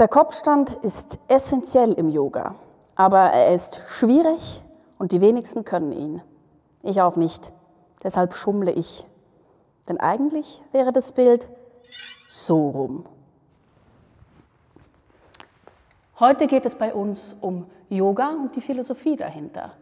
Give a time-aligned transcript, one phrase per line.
[0.00, 2.56] Der Kopfstand ist essentiell im Yoga,
[2.96, 4.64] aber er ist schwierig
[4.98, 6.20] und die wenigsten können ihn.
[6.82, 7.52] Ich auch nicht.
[8.02, 9.06] Deshalb schummle ich.
[9.88, 11.48] Denn eigentlich wäre das Bild
[12.28, 13.06] so rum.
[16.18, 19.74] Heute geht es bei uns um Yoga und die Philosophie dahinter.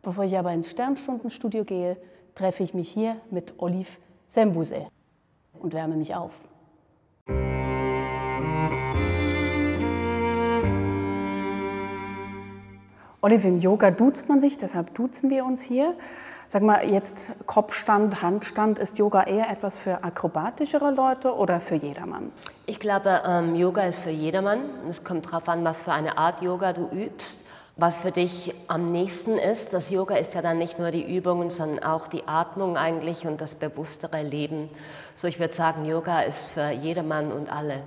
[0.00, 1.98] Bevor ich aber ins Sternstundenstudio gehe,
[2.34, 4.86] treffe ich mich hier mit Olive Sembuse
[5.60, 6.47] und wärme mich auf.
[13.20, 15.94] Olive, im Yoga duzt man sich, deshalb duzen wir uns hier.
[16.46, 22.30] Sag mal, jetzt Kopfstand, Handstand, ist Yoga eher etwas für akrobatischere Leute oder für jedermann?
[22.64, 24.60] Ich glaube, ähm, Yoga ist für jedermann.
[24.88, 27.44] Es kommt darauf an, was für eine Art Yoga du übst.
[27.76, 31.50] Was für dich am nächsten ist, das Yoga ist ja dann nicht nur die Übungen,
[31.50, 34.68] sondern auch die Atmung eigentlich und das bewusstere Leben.
[35.14, 37.82] So ich würde sagen, Yoga ist für jedermann und alle.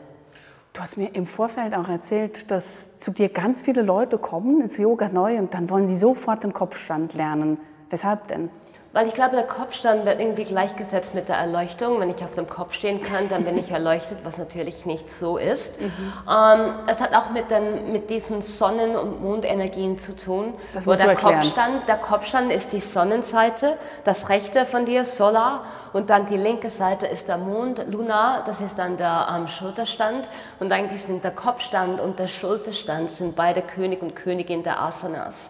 [0.73, 4.77] Du hast mir im Vorfeld auch erzählt, dass zu dir ganz viele Leute kommen, ins
[4.77, 7.57] Yoga neu und dann wollen sie sofort den Kopfstand lernen.
[7.89, 8.49] Weshalb denn?
[8.93, 12.01] Weil ich glaube, der Kopfstand wird irgendwie gleichgesetzt mit der Erleuchtung.
[12.01, 15.37] Wenn ich auf dem Kopf stehen kann, dann bin ich erleuchtet, was natürlich nicht so
[15.37, 15.79] ist.
[15.79, 15.87] Mhm.
[16.29, 20.53] Ähm, es hat auch mit, den, mit diesen Sonnen- und Mondenergien zu tun.
[20.73, 26.09] Das wo der Kopfstand, der Kopfstand ist die Sonnenseite, das rechte von dir, Solar, und
[26.09, 30.29] dann die linke Seite ist der Mond, Lunar, das ist dann der ähm, Schulterstand.
[30.59, 35.49] Und eigentlich sind der Kopfstand und der Schulterstand sind beide König und Königin der Asanas.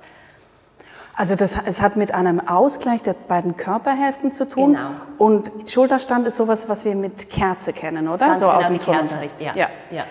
[1.16, 4.74] Also das, es hat mit einem Ausgleich der beiden Körperhälften zu tun.
[4.74, 4.90] Genau.
[5.18, 8.28] Und Schulterstand ist sowas, was wir mit Kerze kennen, oder?
[8.28, 9.54] Ganz so genau aus dem Turnunterricht, ja.
[9.56, 9.68] ja.
[9.92, 10.04] ja.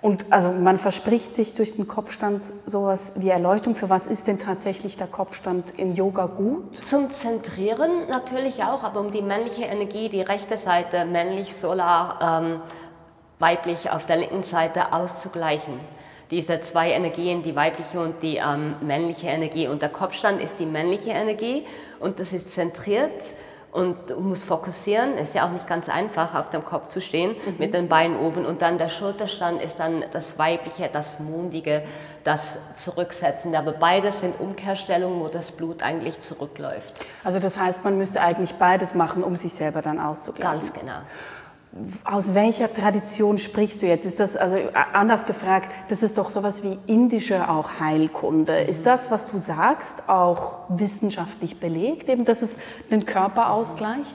[0.00, 3.74] Und also man verspricht sich durch den Kopfstand sowas wie Erleuchtung.
[3.74, 6.76] Für was ist denn tatsächlich der Kopfstand im Yoga gut?
[6.84, 12.60] Zum Zentrieren natürlich auch, aber um die männliche Energie, die rechte Seite männlich, solar, ähm,
[13.38, 15.80] weiblich auf der linken Seite auszugleichen
[16.30, 19.68] diese zwei Energien, die weibliche und die ähm, männliche Energie.
[19.68, 21.64] Und der Kopfstand ist die männliche Energie
[22.00, 23.12] und das ist zentriert
[23.74, 25.18] und du musst fokussieren.
[25.18, 27.56] Ist ja auch nicht ganz einfach, auf dem Kopf zu stehen mhm.
[27.58, 28.46] mit den Beinen oben.
[28.46, 31.82] Und dann der Schulterstand ist dann das weibliche, das mondige,
[32.22, 33.58] das Zurücksetzende.
[33.58, 36.94] Aber beides sind Umkehrstellungen, wo das Blut eigentlich zurückläuft.
[37.24, 40.60] Also das heißt, man müsste eigentlich beides machen, um sich selber dann auszugleichen.
[40.60, 41.00] Ganz genau.
[42.04, 44.06] Aus welcher Tradition sprichst du jetzt?
[44.06, 44.56] Ist das, also
[44.92, 48.60] anders gefragt, das ist doch sowas wie indische auch Heilkunde.
[48.60, 52.58] Ist das, was du sagst, auch wissenschaftlich belegt, eben, dass es
[52.90, 54.14] den Körper ausgleicht?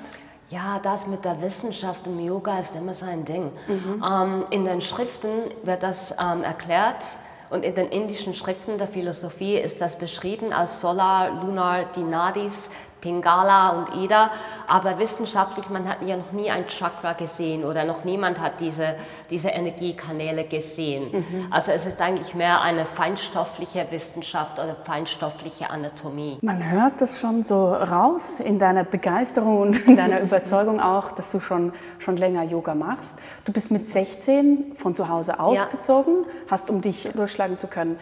[0.50, 3.52] Ja, das mit der Wissenschaft im Yoga ist immer so ein Ding.
[3.68, 4.04] Mhm.
[4.04, 5.30] Ähm, in den Schriften
[5.64, 7.04] wird das ähm, erklärt
[7.50, 12.54] und in den indischen Schriften der Philosophie ist das beschrieben als Solar, Lunar, Dinadis,
[13.02, 14.32] Pingala und Ida,
[14.68, 18.96] aber wissenschaftlich, man hat ja noch nie ein Chakra gesehen oder noch niemand hat diese,
[19.30, 21.12] diese Energiekanäle gesehen.
[21.12, 21.48] Mhm.
[21.52, 26.40] Also es ist eigentlich mehr eine feinstoffliche Wissenschaft oder feinstoffliche Anatomie.
[26.42, 31.32] Man hört das schon so raus in deiner Begeisterung und in deiner Überzeugung auch, dass
[31.32, 33.20] du schon, schon länger Yoga machst.
[33.46, 36.52] Du bist mit 16 von zu Hause ausgezogen, ja.
[36.52, 38.00] hast, um dich durchschlagen zu können,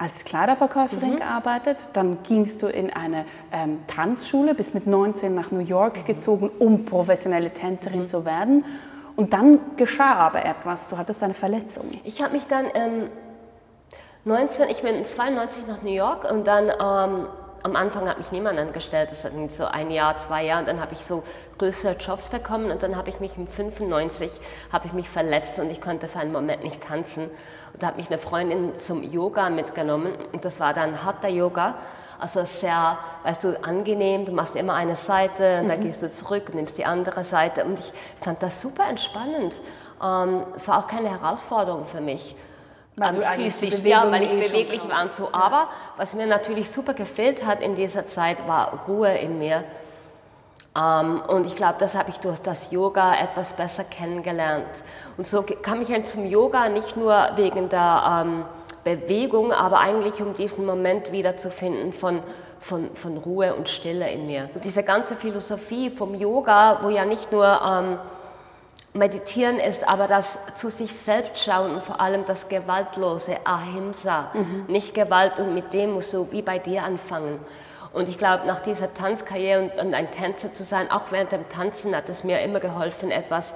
[0.00, 1.16] als Kleiderverkäuferin mhm.
[1.16, 6.04] gearbeitet, dann gingst du in eine ähm, Tanzschule, bist mit 19 nach New York mhm.
[6.06, 8.06] gezogen, um professionelle Tänzerin mhm.
[8.06, 8.64] zu werden.
[9.14, 11.84] Und dann geschah aber etwas, du hattest eine Verletzung.
[12.04, 13.10] Ich habe mich dann ähm,
[14.24, 17.26] 19, ich bin 92 nach New York und dann ähm,
[17.62, 20.80] am Anfang hat mich niemand angestellt, das hat so ein Jahr, zwei Jahre und dann
[20.80, 21.22] habe ich so
[21.58, 24.30] größere Jobs bekommen und dann habe ich mich im 95
[24.72, 27.24] habe ich mich verletzt und ich konnte für einen Moment nicht tanzen
[27.72, 31.76] und da hat mich eine Freundin zum Yoga mitgenommen und das war dann Hatha Yoga,
[32.18, 35.68] also sehr, weißt du, angenehm, du machst immer eine Seite und mhm.
[35.68, 39.60] dann gehst du zurück, nimmst die andere Seite und ich fand das super entspannend.
[40.02, 42.36] Ähm, es war auch keine Herausforderung für mich
[43.00, 45.30] weil du physisch, ja, weil ich eh beweglich war und so.
[45.32, 49.64] Aber was mir natürlich super gefehlt hat in dieser Zeit, war Ruhe in mir.
[50.76, 54.84] Ähm, und ich glaube, das habe ich durch das Yoga etwas besser kennengelernt.
[55.16, 58.44] Und so kam ich dann zum Yoga nicht nur wegen der ähm,
[58.84, 62.22] Bewegung, aber eigentlich um diesen Moment wiederzufinden von,
[62.60, 64.50] von, von Ruhe und Stille in mir.
[64.54, 67.98] Und diese ganze Philosophie vom Yoga, wo ja nicht nur ähm,
[68.92, 74.64] Meditieren ist aber das zu sich selbst schauen und vor allem das gewaltlose Ahimsa, mhm.
[74.66, 77.38] nicht Gewalt und mit dem muss so wie bei dir anfangen.
[77.92, 81.48] Und ich glaube, nach dieser Tanzkarriere und, und, ein Tänzer zu sein, auch während dem
[81.48, 83.52] Tanzen hat es mir immer geholfen, etwas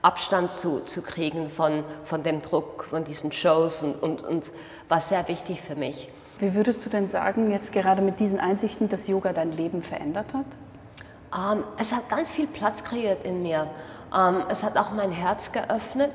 [0.00, 4.50] Abstand zu, zu kriegen von, von dem Druck, von diesen Shows und, und, und
[4.88, 6.08] war sehr wichtig für mich.
[6.38, 10.32] Wie würdest du denn sagen, jetzt gerade mit diesen Einsichten, dass Yoga dein Leben verändert
[10.32, 10.46] hat?
[11.30, 13.70] Um, ähm, es hat ganz viel Platz kreiert in mir.
[14.16, 16.12] Ähm, es hat auch mein Herz geöffnet,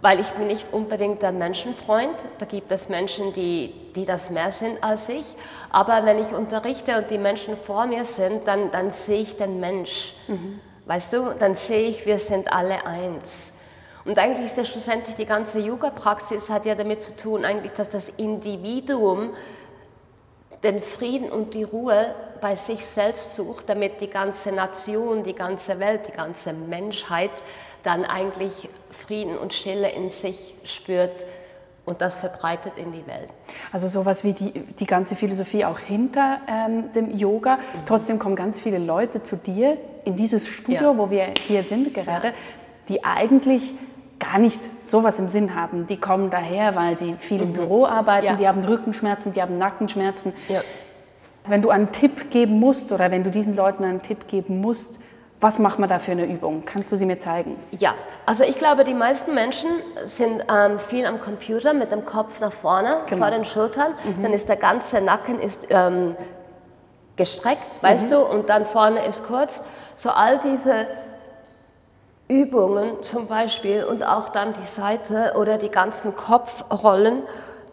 [0.00, 2.16] weil ich bin nicht unbedingt der Menschenfreund.
[2.38, 5.24] Da gibt es Menschen, die, die das mehr sind als ich.
[5.70, 9.60] Aber wenn ich unterrichte und die Menschen vor mir sind, dann, dann sehe ich den
[9.60, 10.14] Mensch.
[10.28, 10.60] Mhm.
[10.86, 13.52] Weißt du, dann sehe ich, wir sind alle eins.
[14.04, 17.88] Und eigentlich ist ja schlussendlich die ganze Yoga-Praxis hat ja damit zu tun, eigentlich, dass
[17.88, 19.30] das Individuum
[20.62, 22.14] den Frieden und die Ruhe
[22.44, 27.30] bei sich selbst sucht, damit die ganze Nation, die ganze Welt, die ganze Menschheit
[27.82, 31.24] dann eigentlich Frieden und Stille in sich spürt
[31.86, 33.30] und das verbreitet in die Welt.
[33.72, 37.56] Also sowas wie die, die ganze Philosophie auch hinter ähm, dem Yoga.
[37.56, 37.60] Mhm.
[37.86, 40.98] Trotzdem kommen ganz viele Leute zu dir in dieses Studio, ja.
[40.98, 42.34] wo wir hier sind gerade, ja.
[42.90, 43.72] die eigentlich
[44.18, 45.86] gar nicht sowas im Sinn haben.
[45.86, 47.54] Die kommen daher, weil sie viel im mhm.
[47.54, 48.34] Büro arbeiten, ja.
[48.34, 50.34] die haben Rückenschmerzen, die haben Nackenschmerzen.
[51.46, 55.00] Wenn du einen Tipp geben musst oder wenn du diesen Leuten einen Tipp geben musst,
[55.40, 56.64] was macht man da für eine Übung?
[56.64, 57.56] Kannst du sie mir zeigen?
[57.70, 57.94] Ja,
[58.24, 59.68] also ich glaube, die meisten Menschen
[60.06, 63.22] sind ähm, viel am Computer mit dem Kopf nach vorne, genau.
[63.22, 63.92] vor den Schultern.
[64.04, 64.22] Mhm.
[64.22, 66.16] Dann ist der ganze Nacken ist, ähm,
[67.16, 68.14] gestreckt, weißt mhm.
[68.14, 69.60] du, und dann vorne ist kurz.
[69.96, 70.86] So all diese
[72.28, 77.22] Übungen zum Beispiel und auch dann die Seite oder die ganzen Kopfrollen,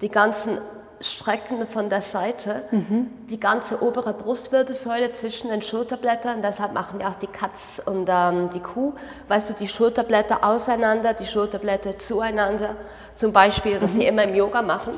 [0.01, 0.57] die ganzen
[1.01, 3.09] Strecken von der Seite, mhm.
[3.29, 6.41] die ganze obere Brustwirbelsäule zwischen den Schulterblättern.
[6.41, 8.93] Deshalb machen wir auch die Katz und ähm, die Kuh.
[9.27, 12.75] Weißt du, die Schulterblätter auseinander, die Schulterblätter zueinander.
[13.15, 13.97] Zum Beispiel, was mhm.
[13.97, 14.93] sie immer im Yoga machen.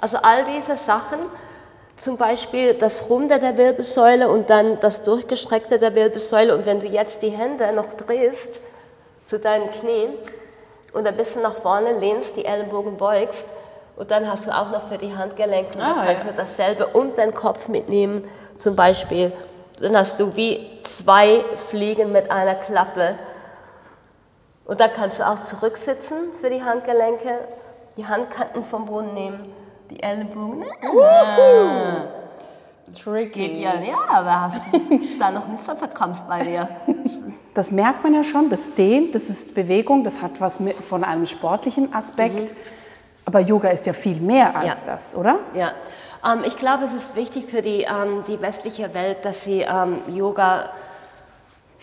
[0.00, 1.18] Also all diese Sachen,
[1.96, 6.54] zum Beispiel das Runde der Wirbelsäule und dann das Durchgestreckte der Wirbelsäule.
[6.54, 8.60] Und wenn du jetzt die Hände noch drehst
[9.26, 10.12] zu deinen Knien
[10.92, 13.48] und ein bisschen nach vorne lehnst, die Ellenbogen beugst,
[13.96, 16.30] und dann hast du auch noch für die Handgelenke, ah, kannst ja.
[16.30, 18.24] du dasselbe und den Kopf mitnehmen,
[18.58, 19.32] zum Beispiel.
[19.80, 23.16] Dann hast du wie zwei Fliegen mit einer Klappe.
[24.64, 27.40] Und dann kannst du auch zurücksitzen für die Handgelenke,
[27.96, 29.52] die Handkanten vom Boden nehmen,
[29.90, 30.64] die Ellenbogen.
[30.82, 32.06] Ah.
[32.92, 33.48] Tricky.
[33.48, 34.60] Geht ja, ja, aber hast
[34.90, 36.68] ist da noch nicht so verkrampft bei dir.
[37.54, 41.04] Das merkt man ja schon, das dehnt, das ist Bewegung, das hat was mit, von
[41.04, 42.50] einem sportlichen Aspekt.
[42.50, 42.56] Mhm.
[43.24, 44.92] Aber Yoga ist ja viel mehr als ja.
[44.92, 45.38] das, oder?
[45.54, 45.72] Ja.
[46.24, 49.98] Ähm, ich glaube, es ist wichtig für die, ähm, die westliche Welt, dass sie ähm,
[50.08, 50.70] Yoga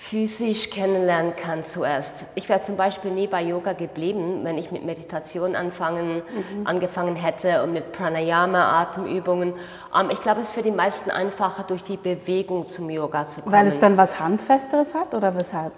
[0.01, 2.25] physisch kennenlernen kann zuerst.
[2.33, 6.65] Ich wäre zum Beispiel nie bei Yoga geblieben, wenn ich mit Meditation anfangen, mhm.
[6.65, 9.53] angefangen hätte und mit Pranayama, Atemübungen.
[9.95, 13.41] Ähm, ich glaube, es ist für die meisten einfacher, durch die Bewegung zum Yoga zu
[13.41, 13.53] kommen.
[13.53, 15.73] Weil es dann was Handfesteres hat oder weshalb?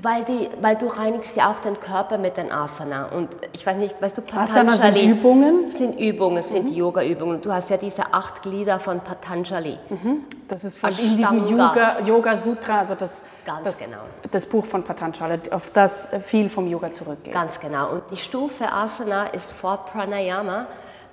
[0.00, 3.06] Weil, die, weil du reinigst ja auch den Körper mit den Asana.
[3.06, 4.68] Und ich weiß nicht, weißt du, Patanjali.
[4.68, 5.72] Asana sind Übungen?
[5.72, 6.76] Sind Übungen, sind mhm.
[6.76, 7.42] Yoga-Übungen.
[7.42, 9.76] Du hast ja diese acht Glieder von Patanjali.
[9.88, 10.24] Mhm.
[10.46, 13.98] Das ist von in diesem Yoga, Yoga Sutra, also das, Ganz das, genau.
[14.30, 17.34] das Buch von Patanjali, auf das viel vom Yoga zurückgeht.
[17.34, 17.90] Ganz genau.
[17.90, 20.66] Und die Stufe Asana ist vor Pranayama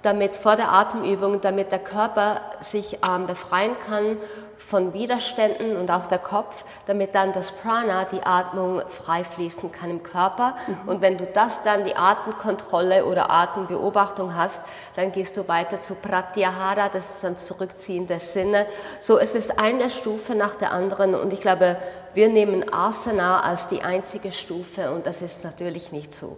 [0.06, 4.18] damit vor der Atemübung, damit der Körper sich ähm, befreien kann
[4.58, 9.90] von Widerständen und auch der Kopf, damit dann das Prana, die Atmung, frei fließen kann
[9.90, 10.56] im Körper.
[10.68, 10.90] Mhm.
[10.90, 14.62] Und wenn du das dann, die Atemkontrolle oder Atembeobachtung hast,
[14.96, 18.66] dann gehst du weiter zu Pratyahara, das ist dann Zurückziehen der Sinne.
[19.00, 21.78] So es ist eine Stufe nach der anderen und ich glaube,
[22.14, 26.38] wir nehmen Asana als die einzige Stufe und das ist natürlich nicht so.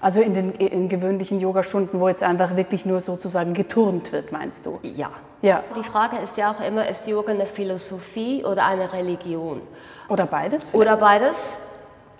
[0.00, 4.64] Also in den in gewöhnlichen Yogastunden, wo jetzt einfach wirklich nur sozusagen geturnt wird, meinst
[4.64, 4.78] du?
[4.82, 5.10] Ja.
[5.42, 5.64] ja.
[5.76, 9.60] Die Frage ist ja auch immer, ist Yoga eine Philosophie oder eine Religion?
[10.08, 10.68] Oder beides?
[10.68, 10.74] Vielleicht?
[10.74, 11.58] Oder beides.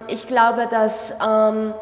[0.09, 1.73] Ich glaube, dass ähm,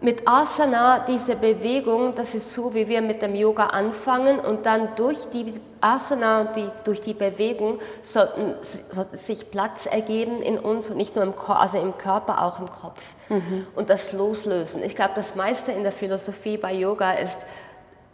[0.00, 4.90] mit Asana, diese Bewegung, das ist so, wie wir mit dem Yoga anfangen und dann
[4.94, 10.90] durch die Asana und die, durch die Bewegung sollten, sollte sich Platz ergeben in uns
[10.90, 13.00] und nicht nur im, also im Körper, auch im Kopf.
[13.30, 13.66] Mhm.
[13.74, 14.82] Und das Loslösen.
[14.82, 17.38] Ich glaube, das meiste in der Philosophie bei Yoga ist,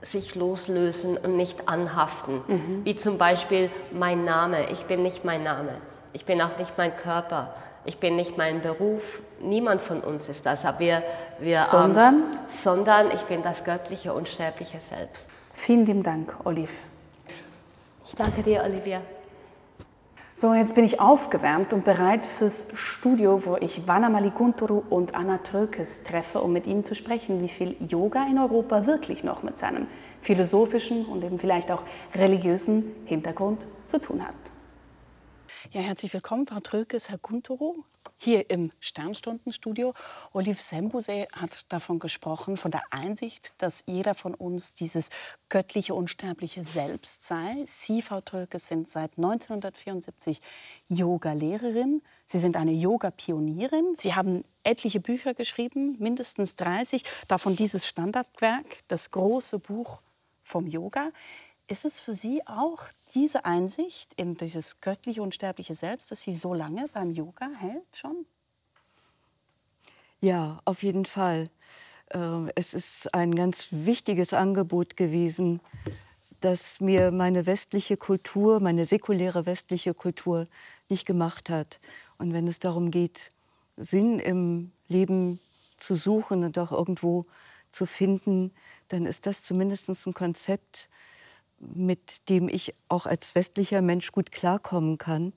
[0.02, 2.42] sich loslösen und nicht anhaften.
[2.46, 2.80] Mhm.
[2.84, 4.70] Wie zum Beispiel mein Name.
[4.70, 5.74] Ich bin nicht mein Name.
[6.12, 7.54] Ich bin auch nicht mein Körper.
[7.84, 10.64] Ich bin nicht mein Beruf, niemand von uns ist das.
[10.64, 11.02] Aber wir,
[11.40, 12.14] wir, sondern?
[12.14, 15.30] Ähm, sondern ich bin das göttliche, unsterbliche Selbst.
[15.54, 16.72] Vielen lieben Dank, Olive.
[18.06, 19.00] Ich danke dir, Olivia.
[20.34, 25.38] So, jetzt bin ich aufgewärmt und bereit fürs Studio, wo ich Vanna Malikunturu und Anna
[25.38, 29.58] Trökes treffe, um mit ihnen zu sprechen, wie viel Yoga in Europa wirklich noch mit
[29.58, 29.86] seinem
[30.22, 31.82] philosophischen und eben vielleicht auch
[32.14, 34.34] religiösen Hintergrund zu tun hat.
[35.74, 37.76] Ja, herzlich willkommen, Frau Trökes, Herr Kunturu,
[38.18, 39.94] hier im Sternstundenstudio.
[40.34, 45.08] Olive Sembuse hat davon gesprochen, von der Einsicht, dass jeder von uns dieses
[45.48, 47.64] göttliche, unsterbliche Selbst sei.
[47.64, 50.40] Sie, Frau Trökes, sind seit 1974
[50.90, 52.02] Yoga-Lehrerin.
[52.26, 53.94] Sie sind eine Yoga-Pionierin.
[53.96, 60.02] Sie haben etliche Bücher geschrieben, mindestens 30, davon dieses Standardwerk, das große Buch
[60.42, 61.12] vom Yoga.
[61.72, 62.82] Ist es für Sie auch
[63.14, 67.96] diese Einsicht in dieses göttliche und sterbliche Selbst, das Sie so lange beim Yoga hält
[67.96, 68.26] schon?
[70.20, 71.48] Ja, auf jeden Fall.
[72.10, 75.62] Ähm, es ist ein ganz wichtiges Angebot gewesen,
[76.42, 80.48] das mir meine westliche Kultur, meine säkuläre westliche Kultur
[80.90, 81.80] nicht gemacht hat.
[82.18, 83.30] Und wenn es darum geht,
[83.78, 85.40] Sinn im Leben
[85.78, 87.24] zu suchen und auch irgendwo
[87.70, 88.52] zu finden,
[88.88, 90.90] dann ist das zumindest ein Konzept,
[91.74, 95.32] mit dem ich auch als westlicher Mensch gut klarkommen kann,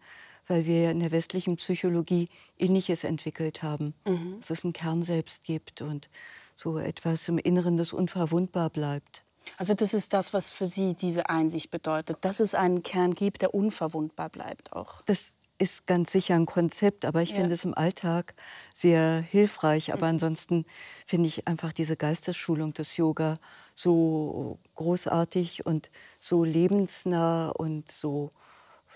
[0.48, 4.38] weil wir in der westlichen Psychologie Ähnliches entwickelt haben, mhm.
[4.40, 6.10] dass es einen Kern selbst gibt und
[6.58, 9.24] so etwas im Inneren, das unverwundbar bleibt.
[9.58, 13.42] Also das ist das, was für Sie diese Einsicht bedeutet, dass es einen Kern gibt,
[13.42, 15.02] der unverwundbar bleibt auch.
[15.04, 17.38] Das ist ganz sicher ein Konzept, aber ich ja.
[17.38, 18.34] finde es im Alltag
[18.74, 19.94] sehr hilfreich.
[19.94, 20.16] Aber mhm.
[20.16, 20.66] ansonsten
[21.06, 23.36] finde ich einfach diese Geistesschulung des Yoga
[23.76, 28.32] so großartig und so lebensnah und so,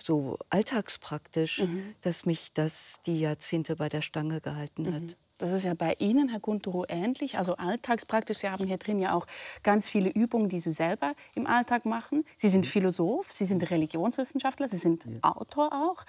[0.01, 1.95] so alltagspraktisch, mhm.
[2.01, 5.01] dass mich das die Jahrzehnte bei der Stange gehalten hat.
[5.01, 5.15] Mhm.
[5.39, 7.37] Das ist ja bei Ihnen, Herr Gunturo, ähnlich.
[7.37, 8.39] Also alltagspraktisch.
[8.39, 9.25] Sie haben hier drin ja auch
[9.63, 12.25] ganz viele Übungen, die Sie selber im Alltag machen.
[12.35, 12.65] Sie sind.
[12.65, 15.11] Philosoph, Sie sind Religionswissenschaftler, Sie sind ja.
[15.21, 16.03] Autor auch.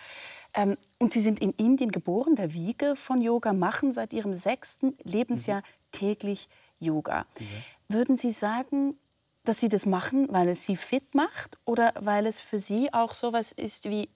[0.52, 4.96] Ähm, und Sie sind in Indien geboren, der Wiege von Yoga, machen seit Ihrem sechsten
[5.04, 5.92] Lebensjahr mhm.
[5.92, 6.48] täglich
[6.80, 7.24] Yoga.
[7.38, 7.46] Ja.
[7.90, 8.96] Würden Sie sagen,
[9.42, 13.14] dass Sie das machen, weil es Sie fit macht oder weil es für Sie auch
[13.14, 14.08] so etwas ist wie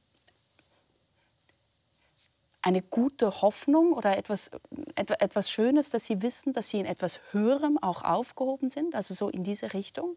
[2.62, 4.52] eine gute Hoffnung oder etwas,
[4.94, 9.28] etwas Schönes, dass Sie wissen, dass Sie in etwas Höherem auch aufgehoben sind, also so
[9.28, 10.16] in diese Richtung?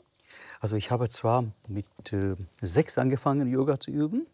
[0.60, 4.28] Also ich habe zwar mit äh, sechs angefangen, Yoga zu üben,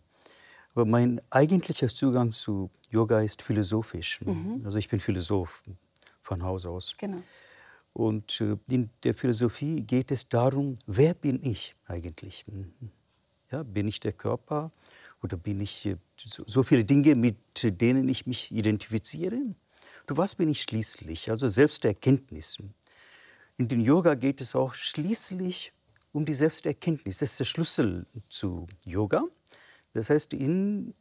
[0.76, 4.20] aber mein eigentlicher Zugang zu Yoga ist philosophisch.
[4.20, 4.64] Mhm.
[4.66, 5.64] Also ich bin Philosoph
[6.22, 6.96] von Haus aus.
[6.98, 7.22] Genau.
[7.94, 12.46] Und äh, in der Philosophie geht es darum, wer bin ich eigentlich?
[13.52, 14.72] Ja, bin ich der Körper?
[15.22, 19.38] Oder bin ich äh, so viele Dinge, mit denen ich mich identifiziere?
[20.08, 21.30] Du, was bin ich schließlich?
[21.30, 22.58] Also Selbsterkenntnis.
[23.58, 25.72] In den Yoga geht es auch schließlich
[26.12, 27.20] um die Selbsterkenntnis.
[27.20, 29.22] Das ist der Schlüssel zu Yoga.
[29.94, 30.94] Das heißt, in,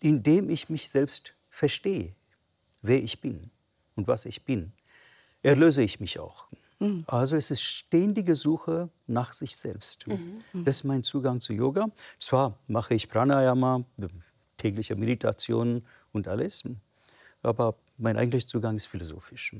[0.00, 2.14] indem ich mich selbst verstehe,
[2.82, 3.50] wer ich bin
[3.96, 4.72] und was ich bin,
[5.44, 6.46] erlöse ich mich auch.
[6.80, 7.04] Mhm.
[7.06, 10.06] Also es ist ständige Suche nach sich selbst.
[10.06, 10.40] Mhm.
[10.64, 11.86] Das ist mein Zugang zu Yoga.
[12.18, 13.84] Zwar mache ich Pranayama,
[14.56, 16.64] tägliche Meditation und alles,
[17.42, 19.54] aber mein eigentlicher Zugang ist philosophisch.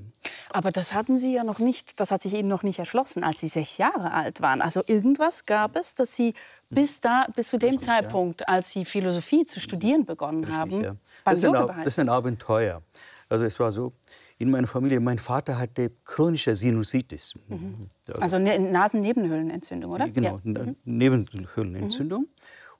[0.50, 3.40] Aber das hatten Sie ja noch nicht, das hat sich Ihnen noch nicht erschlossen, als
[3.40, 4.60] Sie sechs Jahre alt waren.
[4.60, 6.34] Also irgendwas gab es, dass Sie
[6.70, 8.48] bis da, bis zu dem Richtig, Zeitpunkt, ja.
[8.48, 10.96] als Sie Philosophie zu studieren begonnen Richtig, haben, ja.
[11.24, 12.82] das, ist ein, das ist ein Abenteuer.
[13.28, 13.92] Also es war so,
[14.38, 17.34] in meiner Familie, mein Vater hatte chronische Sinusitis.
[17.48, 17.88] Mhm.
[18.08, 20.08] Also, also ne-, Nasennebenhöhlenentzündung, oder?
[20.08, 20.64] Genau, ja.
[20.64, 20.76] mhm.
[20.84, 22.22] Nebenhöhlenentzündung.
[22.22, 22.28] Mhm.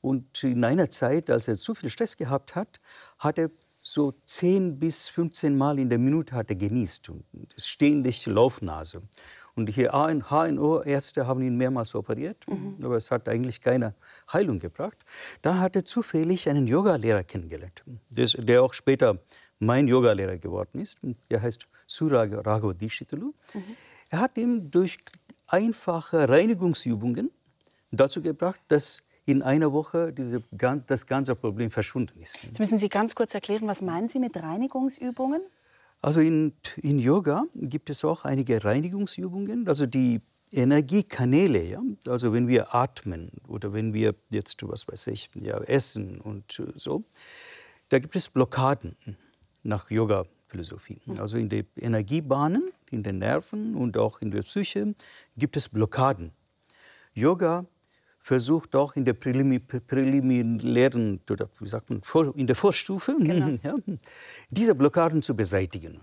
[0.00, 2.80] Und in einer Zeit, als er zu viel Stress gehabt hat,
[3.18, 7.10] hat er so 10 bis 15 Mal in der Minute hat er genießt.
[7.10, 7.24] Und
[7.56, 9.02] ständig Laufnase.
[9.54, 12.76] Und die HNO-Ärzte haben ihn mehrmals operiert, mhm.
[12.82, 13.94] aber es hat eigentlich keine
[14.32, 14.98] Heilung gebracht.
[15.42, 19.20] Da hat er zufällig einen Yogalehrer kennengelernt, der auch später
[19.58, 20.98] mein Yogalehrer geworden ist.
[21.28, 23.32] Er heißt Surag Raghav Dishitalu.
[23.54, 23.62] Mhm.
[24.10, 24.98] Er hat ihn durch
[25.46, 27.30] einfache Reinigungsübungen
[27.90, 30.42] dazu gebracht, dass in einer Woche diese,
[30.86, 32.38] das ganze Problem verschwunden ist.
[32.42, 35.40] Jetzt müssen Sie ganz kurz erklären, was meinen Sie mit Reinigungsübungen?
[36.02, 40.20] Also in, in Yoga gibt es auch einige Reinigungsübungen, also die
[40.52, 41.82] Energiekanäle, ja?
[42.06, 47.02] also wenn wir atmen oder wenn wir jetzt, was weiß ich, ja, essen und so,
[47.88, 48.96] da gibt es Blockaden
[49.64, 51.00] nach Yoga-Philosophie.
[51.18, 54.94] Also in den Energiebahnen, in den Nerven und auch in der Psyche
[55.36, 56.30] gibt es Blockaden.
[57.14, 57.66] Yoga
[58.20, 62.02] versucht auch in der präliminären, oder wie sagt man,
[62.36, 63.58] in der Vorstufe, genau.
[63.62, 63.74] ja,
[64.50, 66.00] diese Blockaden zu beseitigen.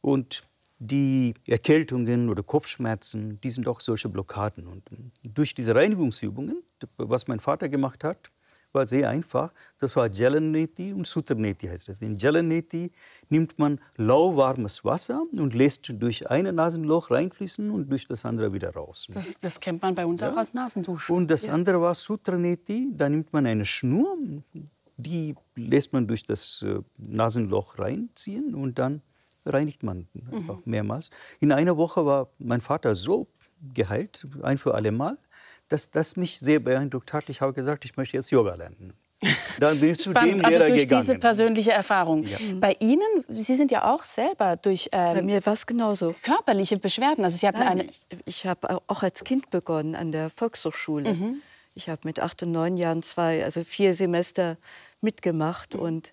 [0.00, 0.42] Und
[0.78, 4.66] die Erkältungen oder Kopfschmerzen, die sind auch solche Blockaden.
[4.66, 4.88] Und
[5.22, 6.62] durch diese Reinigungsübungen,
[6.96, 8.30] was mein Vater gemacht hat,
[8.72, 9.52] war sehr einfach.
[9.78, 12.00] Das war Jalaneti und Sutraneti heißt das.
[12.00, 12.90] In Jalaneti
[13.28, 18.70] nimmt man lauwarmes Wasser und lässt durch ein Nasenloch reinfließen und durch das andere wieder
[18.70, 19.06] raus.
[19.10, 20.30] Das, das kennt man bei uns ja.
[20.30, 21.14] auch als Nasenduschen.
[21.14, 21.52] Und das ja.
[21.52, 22.88] andere war Sutraneti.
[22.92, 24.16] Da nimmt man eine Schnur,
[24.96, 29.02] die lässt man durch das äh, Nasenloch reinziehen und dann
[29.46, 30.62] reinigt man einfach mhm.
[30.70, 31.10] mehrmals.
[31.40, 33.26] In einer Woche war mein Vater so
[33.74, 35.18] geheilt, ein für alle Mal
[35.70, 37.28] dass das mich sehr beeindruckt hat.
[37.28, 38.92] Ich habe gesagt, ich möchte jetzt Yoga lernen.
[39.60, 41.02] Dann bin ich zu dem Lehrer also durch gegangen.
[41.02, 42.24] diese persönliche Erfahrung.
[42.24, 42.38] Ja.
[42.54, 46.14] Bei Ihnen, Sie sind ja auch selber durch ähm, Bei mir war genauso.
[46.22, 47.24] körperliche Beschwerden.
[47.24, 51.14] Also Sie hatten Nein, eine ich, ich habe auch als Kind begonnen an der Volkshochschule.
[51.14, 51.42] Mhm.
[51.74, 54.56] Ich habe mit acht und neun Jahren zwei, also vier Semester
[55.02, 55.80] mitgemacht mhm.
[55.80, 56.12] und äh,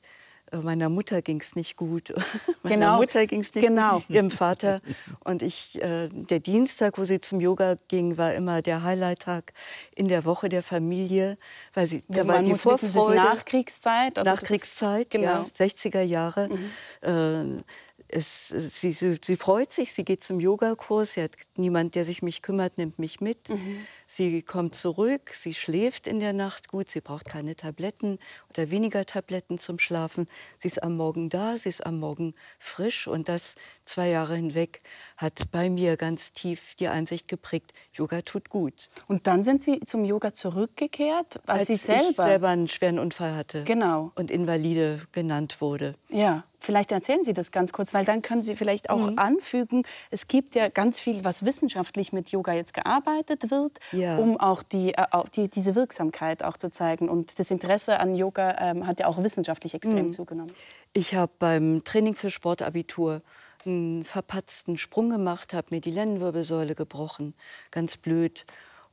[0.51, 2.13] meiner Mutter ging es nicht gut.
[2.63, 2.97] Meiner genau.
[2.97, 3.99] Mutter ging es nicht genau.
[3.99, 4.81] gut, ihrem Vater.
[5.23, 9.53] Und ich, äh, der Dienstag, wo sie zum Yoga ging, war immer der Highlight-Tag
[9.95, 11.37] in der Woche der Familie.
[11.73, 12.93] Weil sie, da war die Vorfreude.
[12.93, 14.17] Wissen, Nachkriegszeit?
[14.17, 15.27] Also Nachkriegszeit, genau.
[15.27, 16.49] ja, 60er Jahre.
[16.49, 17.57] Mhm.
[17.57, 17.63] Äh,
[18.09, 22.21] es, sie, sie, sie, freut sich, sie geht zum Yogakurs, sie hat niemand, der sich
[22.21, 23.49] mich kümmert, nimmt mich mit.
[23.49, 23.85] Mhm.
[24.07, 29.05] Sie kommt zurück, sie schläft in der Nacht gut, sie braucht keine Tabletten oder weniger
[29.05, 30.27] Tabletten zum Schlafen.
[30.59, 34.81] Sie ist am Morgen da, sie ist am Morgen frisch und das zwei Jahre hinweg
[35.17, 38.87] hat bei mir ganz tief die Einsicht geprägt, Yoga tut gut.
[39.07, 42.99] Und dann sind Sie zum Yoga zurückgekehrt, als, als Sie selber, ich selber einen schweren
[42.99, 44.11] Unfall hatte genau.
[44.15, 45.95] und Invalide genannt wurde.
[46.09, 46.45] Ja.
[46.67, 49.17] Vielleicht erzählen Sie das ganz kurz, weil dann können Sie vielleicht auch mhm.
[49.17, 54.17] anfügen, es gibt ja ganz viel, was wissenschaftlich mit Yoga jetzt gearbeitet wird, ja.
[54.17, 57.07] um auch die, äh, die, diese Wirksamkeit auch zu zeigen.
[57.07, 60.11] Und das Interesse an Yoga ähm, hat ja auch wissenschaftlich extrem mhm.
[60.11, 60.51] zugenommen.
[60.91, 63.21] Ich habe beim Training für Sportabitur
[63.65, 67.33] einen verpatzten Sprung gemacht, habe mir die Lendenwirbelsäule gebrochen,
[67.71, 68.43] ganz blöd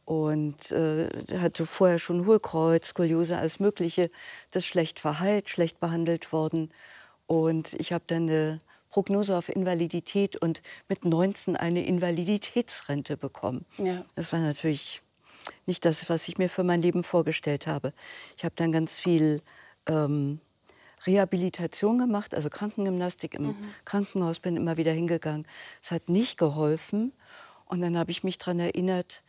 [0.04, 1.08] und äh,
[1.40, 4.12] hatte vorher schon Hohlkreuz, Skoliose, alles Mögliche.
[4.52, 6.70] Das schlecht verheilt, schlecht behandelt worden.
[7.26, 8.58] Und ich habe dann eine
[8.90, 13.64] Prognose auf Invalidität und mit 19 eine Invaliditätsrente bekommen.
[13.78, 14.04] Ja.
[14.14, 15.02] Das war natürlich
[15.66, 17.92] nicht das, was ich mir für mein Leben vorgestellt habe.
[18.36, 19.42] Ich habe dann ganz viel
[19.86, 20.40] ähm,
[21.06, 23.56] Rehabilitation gemacht, also Krankengymnastik im mhm.
[23.84, 25.46] Krankenhaus, bin immer wieder hingegangen.
[25.82, 27.12] Es hat nicht geholfen.
[27.66, 29.22] Und dann habe ich mich daran erinnert,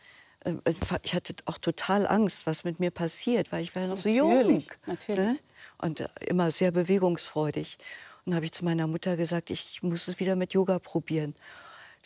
[0.44, 0.54] äh,
[1.02, 4.18] ich hatte auch total Angst, was mit mir passiert, weil ich war ja noch natürlich,
[4.18, 4.62] so jung.
[4.86, 5.18] Natürlich.
[5.18, 5.38] Ne?
[5.78, 7.78] Und immer sehr bewegungsfreudig.
[8.24, 11.34] Und habe ich zu meiner Mutter gesagt, ich muss es wieder mit Yoga probieren.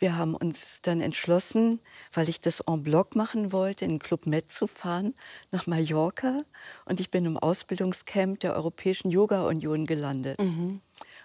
[0.00, 1.78] Wir haben uns dann entschlossen,
[2.12, 5.14] weil ich das en bloc machen wollte, in den Club Med zu fahren,
[5.50, 6.38] nach Mallorca.
[6.86, 10.38] Und ich bin im Ausbildungscamp der Europäischen Yoga Union gelandet.
[10.38, 10.80] Mhm.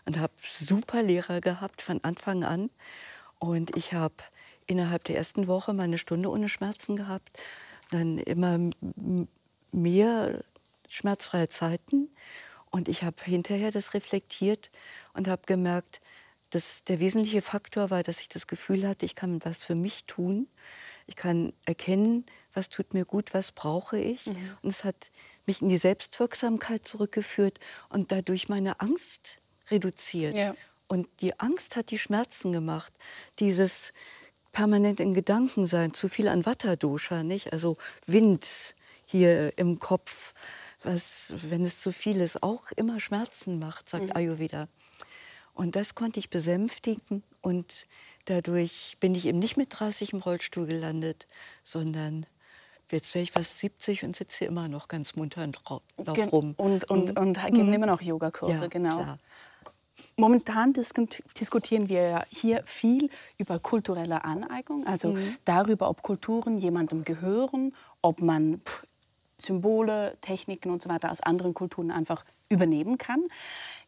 [0.05, 2.69] Und habe super Lehrer gehabt von Anfang an.
[3.39, 4.15] Und ich habe
[4.67, 7.29] innerhalb der ersten Woche meine Stunde ohne Schmerzen gehabt.
[7.91, 8.59] Dann immer
[9.71, 10.43] mehr
[10.89, 12.09] schmerzfreie Zeiten.
[12.71, 14.69] Und ich habe hinterher das reflektiert
[15.13, 16.01] und habe gemerkt,
[16.49, 20.05] dass der wesentliche Faktor war, dass ich das Gefühl hatte, ich kann was für mich
[20.05, 20.47] tun.
[21.07, 24.25] Ich kann erkennen, was tut mir gut, was brauche ich.
[24.27, 24.57] Mhm.
[24.61, 25.11] Und es hat
[25.45, 30.35] mich in die Selbstwirksamkeit zurückgeführt und dadurch meine Angst reduziert.
[30.35, 30.55] Ja.
[30.87, 32.93] Und die Angst hat die Schmerzen gemacht.
[33.39, 33.93] Dieses
[34.51, 37.51] permanent in Gedanken sein, zu viel an Vata-Dosha, nicht?
[37.51, 40.33] Also Wind hier im Kopf,
[40.85, 44.15] was, wenn es zu viel ist, auch immer Schmerzen macht, sagt mhm.
[44.15, 44.67] Ayurveda.
[45.53, 47.85] Und das konnte ich besänftigen und
[48.25, 51.27] dadurch bin ich eben nicht mit 30 im Rollstuhl gelandet,
[51.63, 52.25] sondern
[52.91, 55.81] jetzt wäre ich fast 70 und sitze immer noch ganz munter und drauf
[56.31, 56.55] rum.
[56.57, 57.17] Und, und, mhm.
[57.17, 57.73] und geben mhm.
[57.73, 58.97] immer noch Yogakurse, ja, genau.
[58.97, 59.17] Klar.
[60.17, 65.37] Momentan diskutieren wir hier viel über kulturelle Aneignung, also mhm.
[65.45, 68.61] darüber, ob Kulturen jemandem gehören, ob man
[69.37, 73.23] Symbole, Techniken und so weiter aus anderen Kulturen einfach übernehmen kann.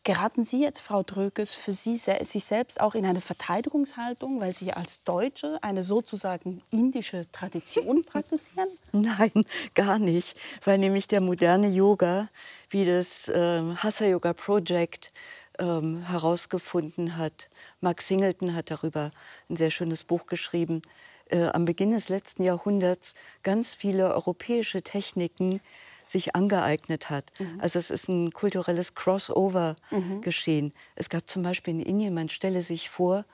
[0.04, 4.72] Geraten Sie jetzt, Frau Dröges, für Sie sich selbst auch in eine Verteidigungshaltung, weil Sie
[4.72, 8.70] als Deutsche eine sozusagen indische Tradition praktizieren?
[8.94, 9.44] Nein,
[9.76, 12.30] gar nicht, weil nämlich der moderne Yoga,
[12.70, 15.12] wie das äh, Hatha Yoga Project
[15.60, 17.50] ähm, herausgefunden hat,
[17.82, 19.12] Mark Singleton hat darüber
[19.50, 20.82] ein sehr schönes Buch geschrieben,
[21.30, 23.14] äh, am Beginn des letzten Jahrhunderts
[23.44, 25.62] ganz viele europäische Techniken
[26.06, 27.32] sich angeeignet hat.
[27.38, 27.60] Mhm.
[27.60, 30.22] Also es ist ein kulturelles Crossover mhm.
[30.22, 30.74] geschehen.
[30.96, 33.26] Es gab zum Beispiel in Indien, man stelle sich vor,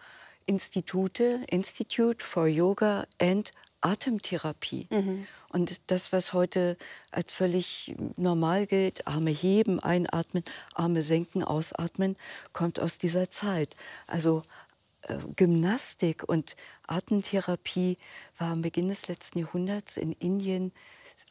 [0.45, 3.51] Institute, Institute for Yoga and
[3.83, 4.87] Atemtherapie.
[4.89, 5.27] Mhm.
[5.49, 6.77] Und das, was heute
[7.11, 12.15] als völlig normal gilt, Arme heben, einatmen, Arme senken, ausatmen,
[12.53, 13.75] kommt aus dieser Zeit.
[14.07, 14.41] Also
[15.35, 16.55] Gymnastik und
[16.87, 17.97] Atemtherapie
[18.37, 20.71] war am Beginn des letzten Jahrhunderts in Indien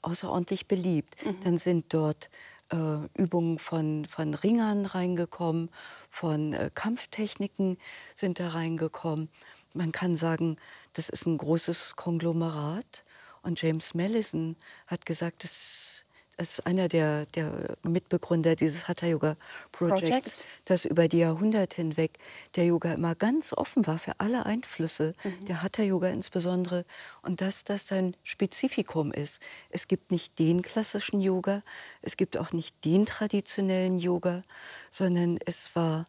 [0.02, 1.24] außerordentlich beliebt.
[1.24, 1.40] Mhm.
[1.42, 2.30] Dann sind dort
[2.70, 2.76] äh,
[3.20, 5.70] Übungen von, von Ringern reingekommen,
[6.10, 7.78] von äh, Kampftechniken
[8.16, 9.28] sind da reingekommen.
[9.74, 10.56] Man kann sagen,
[10.92, 13.04] das ist ein großes Konglomerat.
[13.42, 14.56] Und James Mellison
[14.86, 16.01] hat gesagt, das,
[16.42, 19.36] als einer der, der Mitbegründer dieses Hatha Yoga
[19.70, 22.18] Projects, dass über die Jahrhunderte hinweg
[22.56, 25.44] der Yoga immer ganz offen war für alle Einflüsse, mhm.
[25.44, 26.82] der Hatha Yoga insbesondere,
[27.22, 29.38] und dass das sein Spezifikum ist.
[29.70, 31.62] Es gibt nicht den klassischen Yoga,
[32.00, 34.42] es gibt auch nicht den traditionellen Yoga,
[34.90, 36.08] sondern es war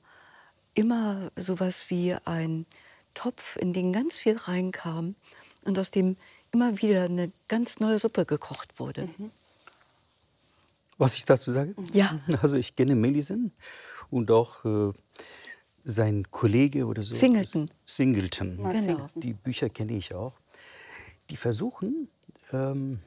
[0.73, 2.65] immer sowas wie ein
[3.13, 5.13] Topf, in den ganz viel reinkam
[5.63, 6.17] und aus dem
[6.51, 9.09] immer wieder eine ganz neue Suppe gekocht wurde.
[9.19, 9.31] Mhm.
[10.97, 11.75] Was ich dazu sage?
[11.93, 12.19] Ja.
[12.41, 13.51] Also ich kenne Melisen
[14.09, 14.93] und auch äh,
[15.83, 17.15] sein Kollege oder so.
[17.15, 17.69] Singleton.
[17.85, 18.57] Singleton.
[18.57, 19.07] Genau.
[19.15, 20.33] Die Bücher kenne ich auch.
[21.29, 22.09] Die versuchen,
[22.51, 22.99] ähm,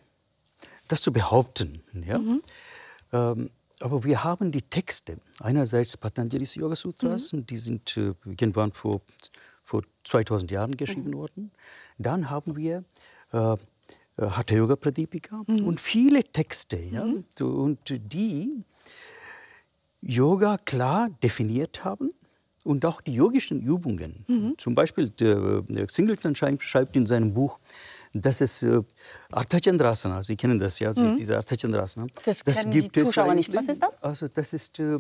[0.89, 1.83] das zu behaupten.
[2.07, 2.19] Ja?
[2.19, 2.41] Mhm.
[3.13, 5.17] Ähm, aber wir haben die Texte.
[5.41, 7.47] Einerseits Patanjali's Yoga Sutras, mhm.
[7.47, 9.03] die sind äh, irgendwann vor,
[9.63, 11.15] vor 2000 Jahren geschrieben mhm.
[11.15, 11.53] worden.
[11.99, 12.85] Dann haben wir
[13.33, 13.57] äh,
[14.19, 15.67] Hatha Yoga Pradipika mhm.
[15.67, 16.79] und viele Texte.
[16.79, 17.05] Ja?
[17.05, 17.25] Mhm.
[17.39, 18.65] Und die
[20.01, 22.13] Yoga klar definiert haben
[22.65, 24.25] und auch die yogischen Übungen.
[24.27, 24.55] Mhm.
[24.59, 27.59] Zum Beispiel der, der Singleton schreibt, in seinem Buch,
[28.13, 28.83] dass es äh,
[29.31, 31.17] Arthachandrasana, Sie kennen das ja, also mhm.
[31.17, 32.07] diese Arthachandrasana.
[32.25, 33.55] Das, das gibt die Zuschauer nicht.
[33.55, 34.03] Was ist das?
[34.03, 34.99] Also das ist, äh,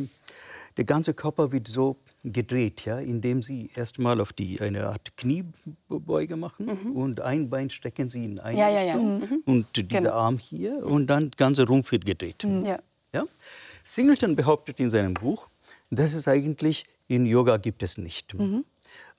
[0.77, 6.37] der ganze Körper wird so gedreht, ja, indem Sie erstmal auf die, eine Art Kniebeuge
[6.37, 6.93] machen mhm.
[6.93, 8.97] und ein Bein stecken Sie in eine ja, ja, ja.
[8.97, 9.43] Mhm.
[9.47, 10.12] und dieser genau.
[10.12, 12.45] Arm hier und dann der ganze Rumpf wird gedreht.
[12.45, 12.65] Mhm.
[12.65, 12.79] Ja.
[13.12, 13.25] Ja?
[13.85, 15.49] Singleton behauptet in seinem Buch,
[15.91, 18.35] dass es eigentlich in Yoga gibt es nicht.
[18.35, 18.65] Mhm.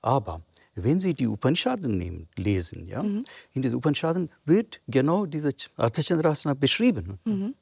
[0.02, 0.42] Aber
[0.74, 3.24] wenn Sie die Upanishaden nehmen, lesen, ja, mhm.
[3.54, 7.18] in den Upanishaden wird genau diese Arthachandrasana beschrieben.
[7.24, 7.54] Mhm.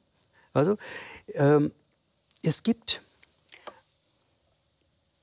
[0.53, 0.77] Also
[1.33, 1.71] ähm,
[2.43, 3.01] es gibt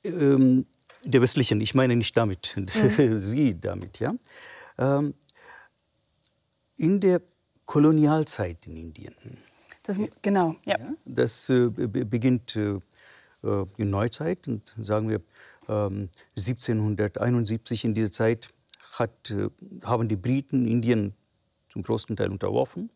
[0.04, 0.66] ähm,
[1.04, 2.68] der westlichen, ich meine nicht damit, mhm.
[3.18, 4.14] Sie damit, ja,
[4.78, 5.14] ähm,
[6.76, 7.20] in der
[7.64, 9.14] Kolonialzeit in Indien.
[9.82, 10.78] Das, genau, ja.
[10.78, 12.78] ja das äh, beginnt äh,
[13.42, 15.20] äh, in Neuzeit und sagen wir
[15.66, 18.48] 1771 ähm, in dieser Zeit
[18.98, 19.48] hat, äh,
[19.84, 21.14] haben die Briten Indien
[21.70, 22.90] zum großen Teil unterworfen.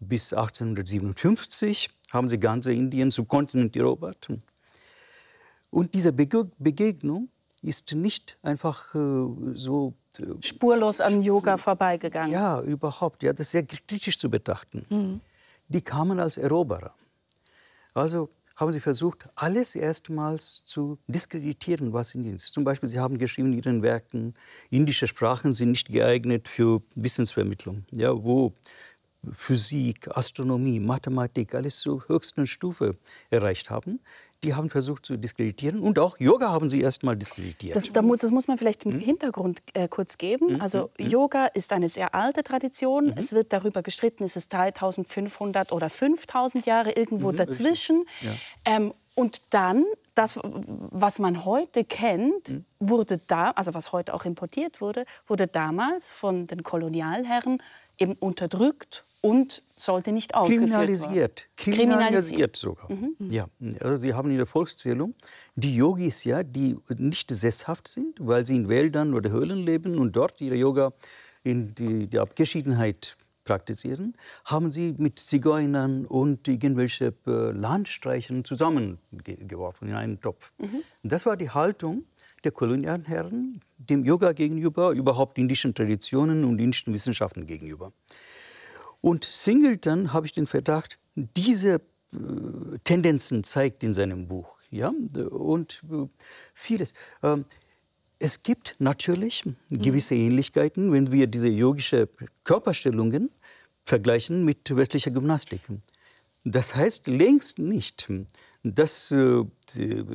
[0.00, 4.28] Bis 1857 haben sie ganze Indien zum Kontinent erobert.
[5.70, 7.28] Und diese Begegnung
[7.62, 8.98] ist nicht einfach äh,
[9.54, 12.32] so äh, spurlos am Yoga vorbeigegangen.
[12.32, 13.22] Ja, überhaupt.
[13.22, 14.86] Ja, das ist sehr kritisch zu betrachten.
[14.88, 15.20] Mhm.
[15.68, 16.94] Die kamen als Eroberer.
[17.94, 22.52] Also haben sie versucht, alles erstmals zu diskreditieren, was Indien ist.
[22.52, 24.34] Zum Beispiel, sie haben geschrieben in ihren Werken,
[24.70, 27.84] indische Sprachen sind nicht geeignet für Wissensvermittlung.
[27.92, 28.52] Ja, wo
[29.36, 32.96] Physik, Astronomie, Mathematik alles zur höchsten Stufe
[33.30, 34.00] erreicht haben.
[34.44, 37.74] Die haben versucht zu diskreditieren und auch Yoga haben sie erst mal diskreditiert.
[37.74, 39.00] Das, da muss, das muss man vielleicht den hm?
[39.00, 40.54] Hintergrund äh, kurz geben.
[40.54, 40.60] Hm?
[40.60, 41.08] Also hm?
[41.08, 43.06] Yoga ist eine sehr alte Tradition.
[43.06, 43.14] Mhm.
[43.16, 48.04] Es wird darüber gestritten, ist es 3500 oder 5000 Jahre irgendwo mhm, dazwischen.
[48.20, 48.30] Ja.
[48.64, 52.64] Ähm, und dann, das, was man heute kennt, mhm.
[52.78, 57.60] wurde da, also was heute auch importiert wurde, wurde damals von den Kolonialherren
[57.98, 61.48] eben unterdrückt und sollte nicht ausgeführt Kriminalisiert.
[61.56, 62.90] Kriminalisiert sogar.
[62.90, 63.14] Mhm.
[63.30, 63.46] Ja,
[63.80, 65.14] also Sie haben in der Volkszählung
[65.54, 70.14] die Yogis, ja, die nicht sesshaft sind, weil sie in Wäldern oder Höhlen leben und
[70.16, 70.90] dort ihre Yoga
[71.42, 74.14] in die, die Abgeschiedenheit praktizieren,
[74.44, 80.52] haben sie mit Zigeunern und irgendwelche äh, Landstreichern zusammengeworfen in einen Topf.
[80.58, 80.82] Mhm.
[81.02, 82.04] Das war die Haltung
[82.44, 87.92] der Kolonialherren dem Yoga gegenüber, überhaupt indischen Traditionen und indischen Wissenschaften gegenüber.
[89.00, 91.80] Und Singleton, habe ich den Verdacht, diese
[92.12, 94.56] äh, Tendenzen zeigt in seinem Buch.
[94.70, 94.92] Ja?
[95.30, 96.06] Und äh,
[96.54, 96.94] vieles.
[97.22, 97.44] Ähm,
[98.18, 102.08] es gibt natürlich gewisse Ähnlichkeiten, wenn wir diese yogischen
[102.42, 103.30] Körperstellungen
[103.84, 105.60] vergleichen mit westlicher Gymnastik.
[106.44, 108.08] Das heißt längst nicht,
[108.62, 109.44] dass äh,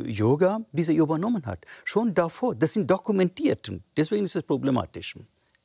[0.05, 1.65] Yoga diese übernommen hat.
[1.85, 3.71] Schon davor, das sind dokumentiert.
[3.95, 5.15] Deswegen ist es problematisch.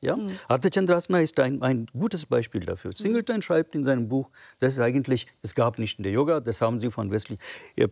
[0.01, 0.15] Ja?
[0.15, 0.27] Mhm.
[0.47, 2.91] Arthachandrasana ist ein, ein gutes Beispiel dafür.
[2.95, 6.61] Singleton schreibt in seinem Buch, dass es eigentlich, es gab nicht in der Yoga, das
[6.61, 7.37] haben sie von Wesley,
[7.75, 7.89] er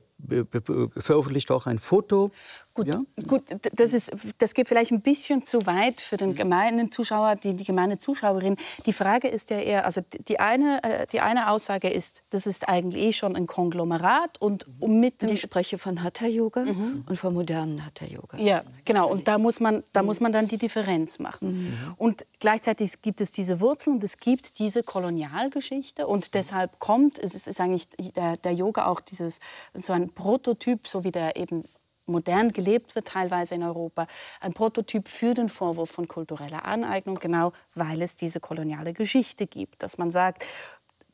[0.95, 2.31] veröffentlicht auch ein Foto
[2.77, 3.01] Gut, ja?
[3.25, 7.55] gut das, ist, das geht vielleicht ein bisschen zu weit für den gemeinen Zuschauer, die,
[7.55, 8.55] die gemeine Zuschauerin.
[8.85, 12.69] Die Frage ist ja eher, also die eine, äh, die eine Aussage ist, das ist
[12.69, 15.29] eigentlich eh schon ein Konglomerat und mit dem...
[15.29, 17.03] Ich spreche von Hatha-Yoga mhm.
[17.09, 18.37] und von modernen Hatha-Yoga.
[18.37, 19.09] Ja, genau.
[19.09, 21.63] Und da muss man, da muss man dann die Differenz machen.
[21.63, 21.95] Mhm.
[21.97, 27.33] Und gleichzeitig gibt es diese Wurzeln und es gibt diese Kolonialgeschichte und deshalb kommt, es
[27.33, 29.39] ist eigentlich der, der Yoga auch dieses,
[29.73, 31.63] so ein Prototyp, so wie der eben
[32.07, 34.07] modern gelebt wird, teilweise in Europa,
[34.39, 39.83] ein Prototyp für den Vorwurf von kultureller Aneignung, genau weil es diese koloniale Geschichte gibt.
[39.83, 40.45] Dass man sagt,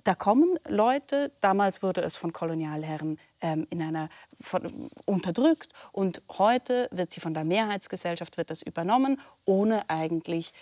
[0.03, 4.09] da kommen Leute, damals wurde es von Kolonialherren ähm, in einer,
[4.41, 10.53] von, unterdrückt und heute wird sie von der Mehrheitsgesellschaft wird das übernommen, ohne eigentlich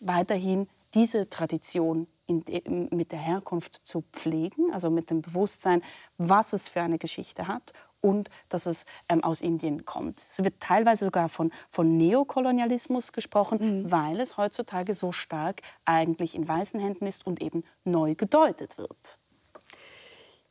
[0.00, 5.82] weiterhin diese Tradition in, mit der Herkunft zu pflegen, also mit dem Bewusstsein,
[6.18, 10.20] was es für eine Geschichte hat und dass es ähm, aus Indien kommt.
[10.20, 13.92] Es wird teilweise sogar von, von Neokolonialismus gesprochen, mhm.
[13.92, 19.18] weil es heutzutage so stark eigentlich in weißen Händen ist und eben neu gedeutet wird.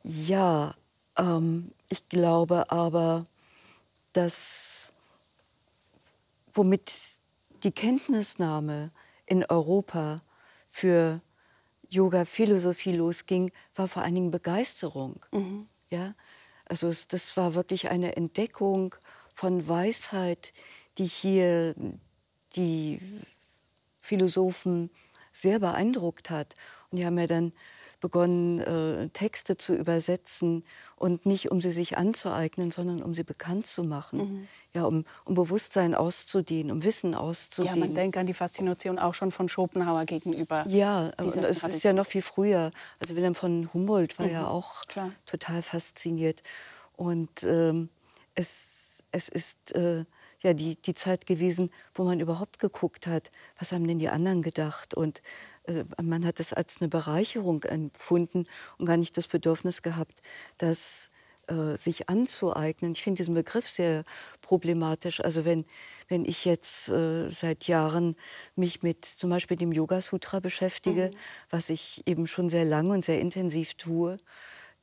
[0.02, 0.74] Ja,
[1.16, 3.24] ähm, ich glaube aber,
[4.12, 4.92] dass
[6.52, 6.92] womit
[7.64, 8.90] die Kenntnisnahme
[9.26, 10.22] in Europa
[10.68, 11.20] für
[11.90, 15.20] Yoga-Philosophie losging, war vor allen Dingen Begeisterung.
[15.32, 15.68] Mhm.
[15.90, 16.14] Ja?
[16.68, 18.94] Also es, das war wirklich eine Entdeckung
[19.34, 20.52] von Weisheit,
[20.98, 21.74] die hier
[22.56, 23.00] die
[24.00, 24.90] Philosophen
[25.32, 26.54] sehr beeindruckt hat.
[26.90, 27.52] Und die haben ja dann
[28.00, 30.64] begonnen, äh, Texte zu übersetzen
[30.96, 34.18] und nicht, um sie sich anzueignen, sondern um sie bekannt zu machen.
[34.18, 34.48] Mhm.
[34.74, 37.78] Ja, um, um Bewusstsein auszudehnen, um Wissen auszudehnen.
[37.78, 40.64] Ja, man denkt an die Faszination auch schon von Schopenhauer gegenüber.
[40.68, 42.70] Ja, es ist ja noch viel früher.
[43.00, 44.32] Also Wilhelm von Humboldt war mhm.
[44.32, 45.10] ja auch Klar.
[45.26, 46.42] total fasziniert.
[46.96, 47.88] Und ähm,
[48.34, 50.04] es, es ist äh,
[50.40, 54.42] ja die, die Zeit gewesen, wo man überhaupt geguckt hat, was haben denn die anderen
[54.42, 54.94] gedacht.
[54.94, 55.22] Und
[56.02, 58.46] man hat es als eine Bereicherung empfunden
[58.78, 60.22] und gar nicht das Bedürfnis gehabt,
[60.56, 61.10] das
[61.48, 62.92] äh, sich anzueignen.
[62.92, 64.04] Ich finde diesen Begriff sehr
[64.42, 65.20] problematisch.
[65.20, 65.64] Also wenn,
[66.08, 68.16] wenn ich jetzt äh, seit Jahren
[68.54, 71.18] mich mit zum Beispiel dem Yoga Sutra beschäftige, mhm.
[71.50, 74.18] was ich eben schon sehr lange und sehr intensiv tue,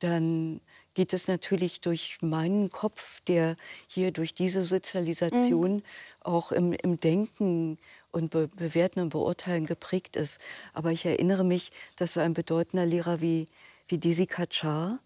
[0.00, 0.60] dann
[0.94, 3.54] geht es natürlich durch meinen Kopf, der
[3.86, 5.82] hier durch diese Sozialisation mhm.
[6.20, 7.78] auch im, im Denken
[8.16, 10.40] und be bewerten und beurteilen geprägt ist.
[10.72, 13.48] Aber ich erinnere mich, dass so ein bedeutender Lehrer wie,
[13.88, 14.98] wie Desi Kachar,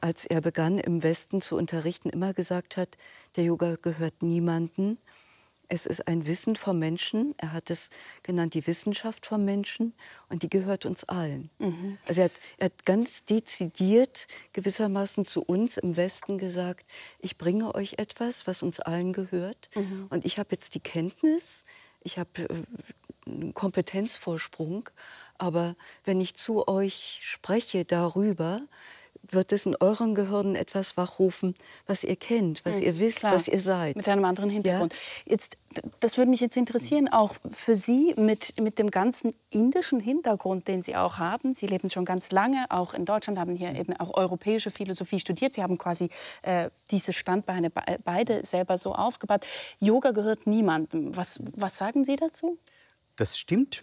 [0.00, 2.96] als er begann, im Westen zu unterrichten, immer gesagt hat,
[3.36, 4.98] der Yoga gehört niemanden,
[5.72, 7.34] es ist ein Wissen vom Menschen.
[7.38, 7.88] Er hat es
[8.22, 9.94] genannt, die Wissenschaft vom Menschen.
[10.28, 11.48] Und die gehört uns allen.
[11.58, 11.96] Mhm.
[12.06, 16.84] Also er hat, er hat ganz dezidiert gewissermaßen zu uns im Westen gesagt,
[17.20, 19.70] ich bringe euch etwas, was uns allen gehört.
[19.74, 20.08] Mhm.
[20.10, 21.64] Und ich habe jetzt die Kenntnis,
[22.04, 22.62] ich habe äh,
[23.26, 24.88] einen Kompetenzvorsprung.
[25.38, 28.60] Aber wenn ich zu euch spreche darüber,
[29.28, 31.54] wird es in euren Gehirnen etwas wachrufen,
[31.86, 33.34] was ihr kennt, was mhm, ihr wisst, klar.
[33.34, 33.96] was ihr seid.
[33.96, 34.92] Mit einem anderen Hintergrund.
[34.92, 35.32] Ja?
[35.32, 35.56] Jetzt,
[36.00, 40.82] das würde mich jetzt interessieren, auch für Sie mit, mit dem ganzen indischen Hintergrund, den
[40.82, 41.54] Sie auch haben.
[41.54, 45.54] Sie leben schon ganz lange, auch in Deutschland, haben hier eben auch europäische Philosophie studiert.
[45.54, 46.08] Sie haben quasi
[46.42, 49.46] äh, dieses Standbeine beide selber so aufgebaut.
[49.78, 51.16] Yoga gehört niemandem.
[51.16, 52.58] Was, was sagen Sie dazu?
[53.16, 53.82] Das stimmt.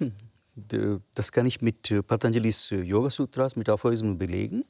[1.16, 4.64] Das kann ich mit Patanjalis Yoga Sutras, mit Aphorismen belegen.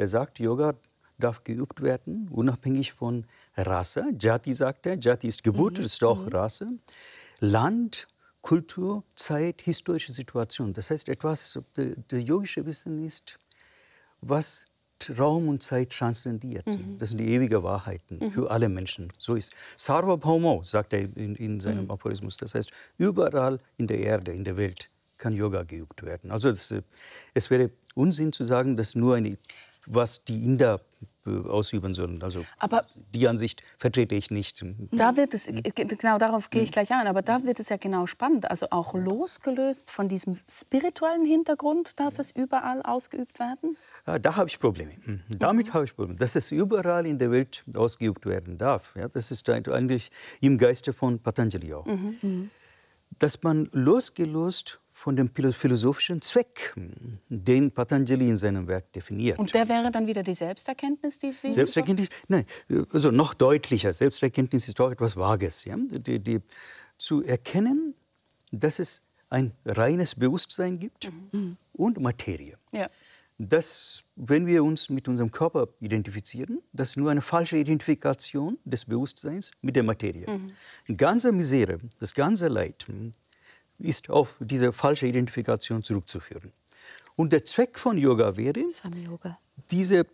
[0.00, 0.74] Er sagt, Yoga
[1.18, 4.06] darf geübt werden, unabhängig von Rasse.
[4.18, 5.84] Jati sagt er, Jati ist Geburt, mhm.
[5.84, 6.28] ist auch mhm.
[6.28, 6.68] Rasse.
[7.40, 8.08] Land,
[8.40, 10.72] Kultur, Zeit, historische Situation.
[10.72, 13.38] Das heißt, etwas, das yogische Wissen ist,
[14.22, 14.68] was
[15.18, 16.66] Raum und Zeit transzendiert.
[16.66, 16.96] Mhm.
[16.98, 18.32] Das sind die ewigen Wahrheiten mhm.
[18.32, 19.12] für alle Menschen.
[19.18, 21.90] So ist Sarva Bhaumo, sagt er in, in seinem mhm.
[21.90, 22.38] Aphorismus.
[22.38, 26.30] Das heißt, überall in der Erde, in der Welt kann Yoga geübt werden.
[26.30, 26.74] Also es,
[27.34, 29.36] es wäre Unsinn zu sagen, dass nur eine
[29.86, 30.80] was die Inder
[31.26, 32.22] äh, ausüben sollen.
[32.22, 34.64] Also aber die Ansicht vertrete ich nicht.
[34.90, 38.06] Da wird es, genau darauf gehe ich gleich ein, aber da wird es ja genau
[38.06, 38.50] spannend.
[38.50, 43.76] Also auch losgelöst von diesem spirituellen Hintergrund darf es überall ausgeübt werden?
[44.06, 44.92] Ja, da habe ich Probleme.
[45.04, 45.20] Mhm.
[45.28, 45.74] Damit mhm.
[45.74, 46.18] habe ich Probleme.
[46.18, 50.94] Dass es überall in der Welt ausgeübt werden darf, ja, das ist eigentlich im Geiste
[50.94, 51.86] von Patanjali auch.
[51.86, 52.16] Mhm.
[52.22, 52.50] mhm.
[53.18, 56.74] Dass man losgelöst von dem philosophischen Zweck,
[57.30, 59.38] den Patanjali in seinem Werk definiert.
[59.38, 62.44] Und der wäre dann wieder die Selbsterkenntnis, die Sie Selbsterkenntnis, nein,
[62.92, 63.94] also noch deutlicher.
[63.94, 65.64] Selbsterkenntnis ist auch etwas Vages.
[65.64, 65.76] Ja?
[65.78, 66.40] Die, die,
[66.98, 67.94] zu erkennen,
[68.52, 71.56] dass es ein reines Bewusstsein gibt mhm.
[71.72, 72.58] und Materie.
[72.72, 72.86] Ja.
[73.38, 78.84] Das, wenn wir uns mit unserem Körper identifizieren, das ist nur eine falsche Identifikation des
[78.84, 80.26] Bewusstseins mit der Materie.
[80.28, 80.96] Mhm.
[80.98, 82.84] Ganze Misere, das ganze Leid,
[83.80, 86.52] ist auf diese falsche Identifikation zurückzuführen.
[87.16, 88.64] Und der Zweck von Yoga wäre,
[89.06, 89.38] Yoga.
[89.70, 90.06] Diese,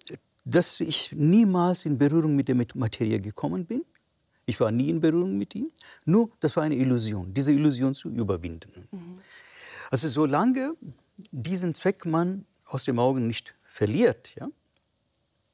[0.45, 3.85] dass ich niemals in Berührung mit der Materie gekommen bin.
[4.45, 5.71] Ich war nie in Berührung mit ihm.
[6.05, 8.89] Nur, das war eine Illusion, diese Illusion zu überwinden.
[8.91, 9.17] Mhm.
[9.91, 10.75] Also solange
[11.31, 14.49] diesen Zweck man aus den Augen nicht verliert, ja,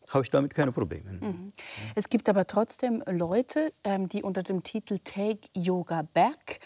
[0.08, 1.12] habe ich damit keine Probleme.
[1.12, 1.52] Mhm.
[1.94, 6.60] Es gibt aber trotzdem Leute, ähm, die unter dem Titel Take Yoga Back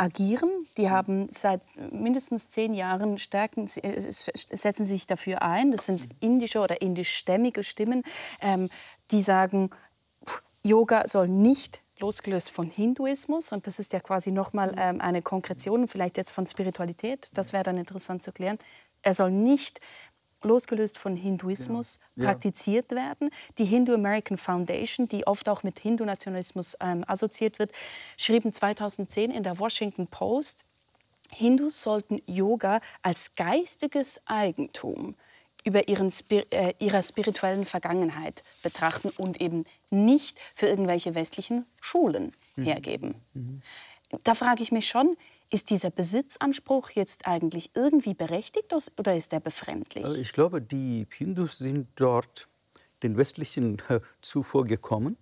[0.00, 0.50] agieren.
[0.78, 5.72] Die haben seit mindestens zehn Jahren stärken, äh, setzen sich dafür ein.
[5.72, 8.02] Das sind indische oder indischstämmige Stimmen,
[8.40, 8.70] ähm,
[9.10, 9.70] die sagen,
[10.62, 15.86] Yoga soll nicht losgelöst von Hinduismus und das ist ja quasi nochmal ähm, eine Konkretion,
[15.86, 18.58] vielleicht jetzt von Spiritualität, das wäre dann interessant zu klären.
[19.02, 19.80] Er soll nicht
[20.42, 22.26] losgelöst von Hinduismus ja.
[22.26, 23.30] praktiziert werden.
[23.58, 27.72] Die Hindu American Foundation, die oft auch mit Hindu-Nationalismus ähm, assoziiert wird,
[28.16, 30.64] schrieben 2010 in der Washington Post,
[31.32, 35.14] Hindus sollten Yoga als geistiges Eigentum
[35.64, 42.64] über ihren, äh, ihrer spirituellen Vergangenheit betrachten und eben nicht für irgendwelche westlichen Schulen mhm.
[42.64, 43.14] hergeben.
[43.34, 43.62] Mhm.
[44.24, 45.16] Da frage ich mich schon,
[45.50, 50.04] ist dieser Besitzanspruch jetzt eigentlich irgendwie berechtigt oder ist er befremdlich?
[50.04, 52.48] Also ich glaube, die Hindus sind dort
[53.02, 55.16] den westlichen äh, zuvor gekommen.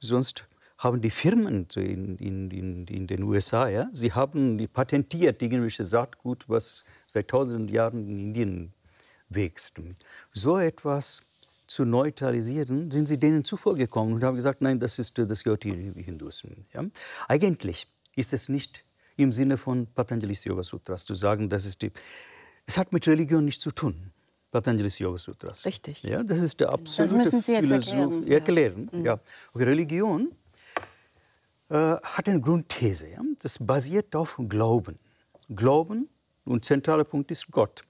[0.00, 0.46] Sonst
[0.78, 5.84] haben die Firmen in, in, in, in, den USA, ja, sie haben die patentiert irgendwelche
[5.84, 8.74] Saatgut, was seit tausend Jahren in Indien
[9.28, 9.80] wächst.
[10.32, 11.22] So etwas
[11.66, 15.64] zu neutralisieren, sind sie denen zuvor gekommen und haben gesagt, nein, das ist das gehört
[15.64, 16.46] die Hindus.
[16.72, 16.84] Ja?
[17.26, 18.84] Eigentlich ist es nicht
[19.16, 21.90] im Sinne von Patanjali's Yoga Sutras zu sagen, das ist die.
[22.66, 24.12] Es hat mit Religion nichts zu tun.
[24.50, 25.64] Patanjali's Yoga Sutras.
[25.64, 26.02] Richtig.
[26.02, 28.26] Ja, das ist der absolute Das müssen Sie jetzt erklären.
[28.26, 28.90] erklären.
[28.92, 29.00] Ja.
[29.02, 29.20] ja.
[29.52, 30.32] Okay, Religion
[31.68, 33.08] äh, hat eine Grundthese.
[33.08, 33.20] Ja?
[33.42, 34.98] Das basiert auf Glauben.
[35.54, 36.08] Glauben
[36.44, 37.82] und zentraler Punkt ist Gott.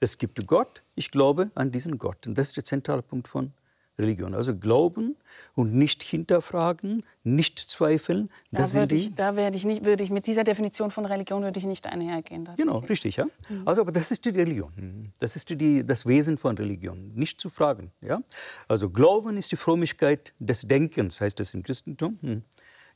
[0.00, 2.26] Es gibt Gott, ich glaube an diesen Gott.
[2.26, 3.65] Und das ist der zentrale Punkt von Religion.
[3.98, 5.16] Also glauben
[5.54, 8.28] und nicht hinterfragen, nicht zweifeln.
[8.50, 11.58] Da, würde ich, da werde ich nicht, würde ich mit dieser Definition von Religion würde
[11.58, 12.48] ich nicht einhergehen.
[12.56, 13.24] Genau, richtig, ja.
[13.48, 13.62] Mhm.
[13.64, 15.12] Also, aber das ist die Religion.
[15.18, 17.90] Das ist die, das Wesen von Religion, nicht zu fragen.
[18.02, 18.22] Ja?
[18.68, 22.18] Also Glauben ist die Frömmigkeit des Denkens, heißt es im Christentum.
[22.20, 22.42] Hm.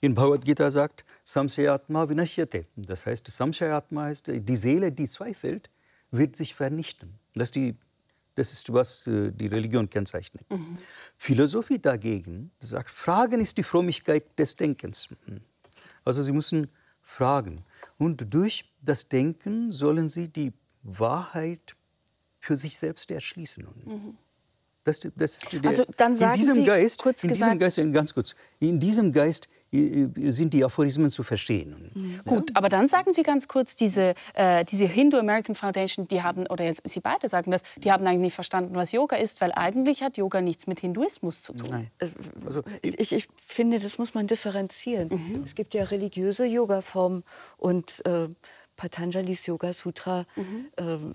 [0.02, 2.66] In Bhagavad Gita sagt Samshayatma vinashyate.
[2.76, 5.70] Das heißt, Samshayatma heißt die Seele, die zweifelt,
[6.10, 7.18] wird sich vernichten.
[7.34, 7.76] Das ist die
[8.40, 10.50] das ist, was äh, die Religion kennzeichnet.
[10.50, 10.72] Mhm.
[11.18, 15.10] Philosophie dagegen sagt, Fragen ist die Frömmigkeit des Denkens.
[15.26, 15.42] Mhm.
[16.04, 16.68] Also Sie müssen
[17.02, 17.64] fragen.
[17.98, 21.76] Und durch das Denken sollen Sie die Wahrheit
[22.38, 23.66] für sich selbst erschließen.
[23.84, 24.16] Mhm.
[24.84, 27.58] Das, das ist der, also dann sagen in diesem Sie, Geist, kurz in gesagt, diesem
[27.58, 31.90] Geist, ganz kurz, in diesem Geist sind die Aphorismen zu verstehen.
[31.94, 32.12] Mhm.
[32.12, 32.22] Ja?
[32.24, 36.46] Gut, aber dann sagen Sie ganz kurz, diese, äh, diese Hindu American Foundation, die haben,
[36.48, 39.52] oder jetzt, Sie beide sagen das, die haben eigentlich nicht verstanden, was Yoga ist, weil
[39.52, 41.68] eigentlich hat Yoga nichts mit Hinduismus zu tun.
[41.70, 41.90] Nein.
[41.98, 42.08] Äh,
[42.44, 45.08] also, ich, ich, finde, das muss man differenzieren.
[45.08, 45.42] Mhm.
[45.44, 47.22] Es gibt ja religiöse Yoga-Formen
[47.56, 48.28] und äh,
[48.76, 50.66] Patanjalis Yoga Sutra mhm.
[50.78, 51.14] ähm,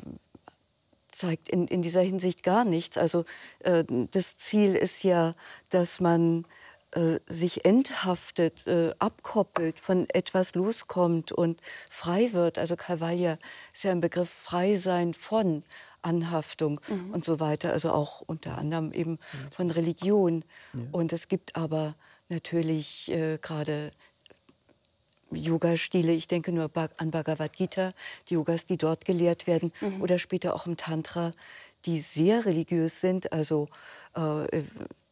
[1.11, 2.97] zeigt in, in dieser Hinsicht gar nichts.
[2.97, 3.25] Also
[3.59, 5.33] äh, das Ziel ist ja,
[5.69, 6.45] dass man
[6.95, 11.59] äh, sich enthaftet, äh, abkoppelt, von etwas loskommt und
[11.91, 12.57] frei wird.
[12.57, 13.37] Also Kaivalya
[13.73, 15.63] ist ja ein Begriff frei sein von
[16.01, 17.13] Anhaftung mhm.
[17.13, 17.73] und so weiter.
[17.73, 19.19] Also auch unter anderem eben
[19.53, 20.45] von Religion.
[20.73, 20.79] Ja.
[20.93, 21.95] Und es gibt aber
[22.29, 23.91] natürlich äh, gerade
[25.31, 27.91] Yoga-Stile, ich denke nur an Bhagavad Gita,
[28.29, 30.01] die Yogas, die dort gelehrt werden, mhm.
[30.01, 31.33] oder später auch im Tantra,
[31.83, 33.33] die sehr religiös sind.
[33.33, 33.67] Also
[34.15, 34.61] äh,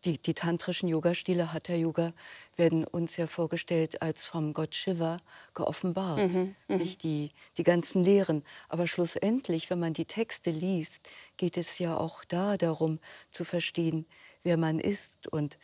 [0.06, 2.14] die, die, tantrischen Yoga-Stile, Hatha-Yoga,
[2.56, 5.18] werden uns ja vorgestellt als vom Gott Shiva
[5.54, 6.34] geoffenbart.
[6.34, 8.44] Mhm, mhm, nicht die, die ganzen Lehren.
[8.70, 13.00] Aber schlussendlich, wenn man die Texte liest, geht es ja auch da darum
[13.32, 14.06] zu verstehen,
[14.44, 15.28] wer man ist.
[15.28, 15.58] Und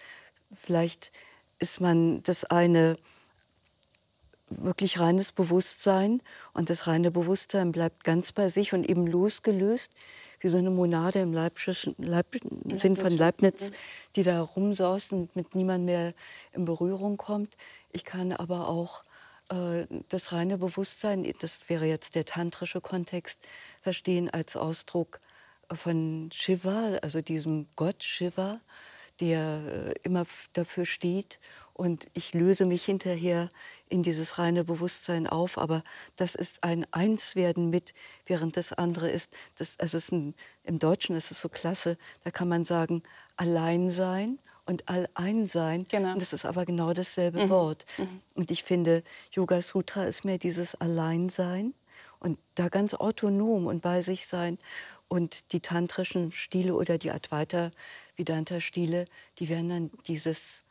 [0.54, 1.12] vielleicht
[1.60, 2.96] ist man das eine
[4.50, 6.22] wirklich reines Bewusstsein
[6.54, 9.94] und das reine Bewusstsein bleibt ganz bei sich und eben losgelöst,
[10.40, 12.36] wie so eine Monade im Leibschen, Leib,
[12.70, 13.72] Sinn von Leibniz,
[14.16, 16.14] die da rumsaust und mit niemand mehr
[16.54, 17.56] in Berührung kommt.
[17.92, 19.04] Ich kann aber auch
[19.50, 23.40] äh, das reine Bewusstsein, das wäre jetzt der tantrische Kontext,
[23.82, 25.20] verstehen als Ausdruck
[25.72, 28.62] von Shiva, also diesem Gott Shiva,
[29.20, 31.40] der äh, immer dafür steht
[31.80, 33.48] und ich löse mich hinterher
[33.88, 35.82] in dieses reine Bewusstsein auf, aber
[36.18, 37.94] das ist ein Einswerden mit,
[38.26, 42.32] während das andere ist, das, also ist ein, im Deutschen ist es so klasse, da
[42.32, 43.02] kann man sagen,
[43.38, 45.86] Alleinsein und Alleinsein.
[45.88, 46.12] Genau.
[46.12, 47.50] Und das ist aber genau dasselbe mhm.
[47.50, 47.86] Wort.
[47.98, 48.20] Mhm.
[48.36, 51.74] Und ich finde, Yoga Sutra ist mehr dieses Alleinsein
[52.20, 54.58] und da ganz autonom und bei sich sein.
[55.08, 57.72] Und die tantrischen Stile oder die Advaita
[58.18, 59.06] Vedanta Stile,
[59.38, 60.66] die werden dann dieses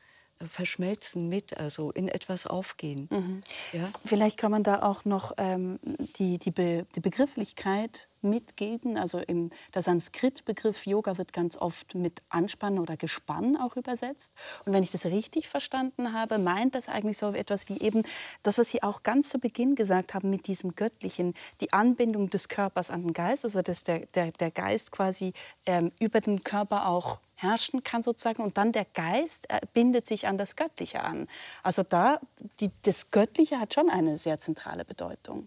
[0.47, 3.09] verschmelzen mit, also in etwas aufgehen.
[3.11, 3.41] Mhm.
[3.73, 3.91] Ja?
[4.05, 5.79] Vielleicht kann man da auch noch ähm,
[6.19, 8.97] die, die, Be die, Begrifflichkeit mitgeben?
[8.97, 14.35] Also im, der Sanskrit-Begriff Yoga wird ganz oft mit Anspannen oder Gespann auch übersetzt.
[14.65, 18.03] Und wenn ich das richtig verstanden habe, meint das eigentlich so etwas wie eben
[18.43, 22.49] das, was Sie auch ganz zu Beginn gesagt haben mit diesem Göttlichen, die Anbindung des
[22.49, 25.33] Körpers an den Geist, also dass der, der, der Geist quasi
[25.67, 30.27] ähm, über den Körper auch herrschen kann sozusagen und dann der Geist äh, bindet sich
[30.27, 31.29] an das Göttliche an.
[31.63, 32.21] Also da,
[32.61, 35.47] die, das Göttliche hat schon eine sehr zentrale Bedeutung.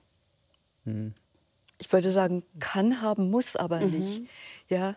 [0.86, 1.14] Mhm
[1.82, 4.00] ich würde sagen, kann haben, muss aber mhm.
[4.00, 4.22] nicht.
[4.70, 4.92] Ja,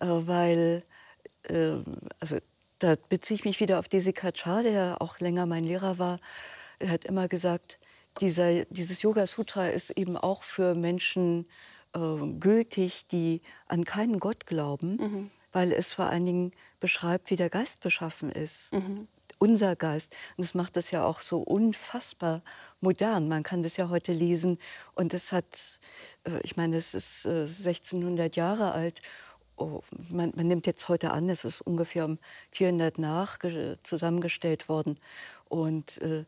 [0.00, 0.82] äh, weil,
[1.44, 1.74] äh,
[2.18, 2.38] also
[2.78, 6.18] da beziehe ich mich wieder auf Desi Kachar, der auch länger mein Lehrer war.
[6.78, 7.78] Er hat immer gesagt,
[8.20, 11.46] dieser, dieses Yoga Sutra ist eben auch für Menschen
[11.94, 12.00] äh,
[12.40, 15.30] gültig, die an keinen Gott glauben, mhm.
[15.52, 18.72] weil es vor allen Dingen beschreibt, wie der Geist beschaffen ist.
[18.72, 19.08] Mhm
[19.40, 20.14] unser Geist.
[20.36, 22.42] Und das macht das ja auch so unfassbar
[22.80, 23.28] modern.
[23.28, 24.58] Man kann das ja heute lesen
[24.94, 25.80] und es hat,
[26.24, 29.02] äh, ich meine, es ist 1600 äh, Jahre alt.
[29.56, 32.18] Oh, man, man, nimmt jetzt heute an, es ist ungefähr um
[32.52, 33.38] 400 nach
[33.82, 34.98] zusammengestellt worden.
[35.48, 36.24] Und äh,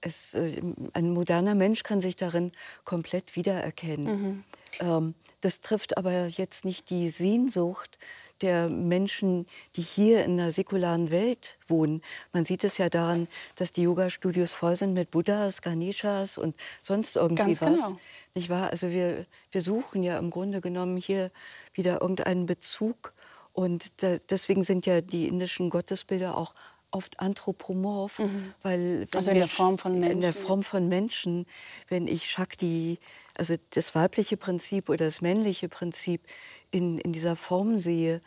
[0.00, 0.60] es, äh,
[0.92, 2.52] ein moderner Mensch kann sich darin
[2.84, 4.04] komplett wiedererkennen.
[4.04, 4.44] Mhm.
[4.80, 7.98] Ähm, das trifft aber jetzt nicht die Sehnsucht
[8.42, 12.02] der Menschen, die hier in der säkularen Welt wohnen.
[12.32, 17.16] Man sieht es ja daran, dass die Yoga-Studios voll sind mit Buddhas, Ganeshas und sonst
[17.16, 17.74] irgendwie Ganz was.
[17.74, 17.98] Genau.
[18.34, 18.70] Nicht wahr?
[18.70, 21.30] Also wir, wir suchen ja im Grunde genommen hier
[21.72, 23.14] wieder irgendeinen Bezug.
[23.52, 26.54] Und da, deswegen sind ja die indischen Gottesbilder auch
[26.90, 28.54] oft anthropomorph, mhm.
[28.62, 30.12] weil also in der Form von Menschen.
[30.12, 31.46] In der Form von Menschen,
[31.88, 32.98] wenn ich Shakti,
[33.38, 36.22] also das weibliche Prinzip oder das männliche Prinzip
[36.70, 38.20] in, in dieser Form sehe,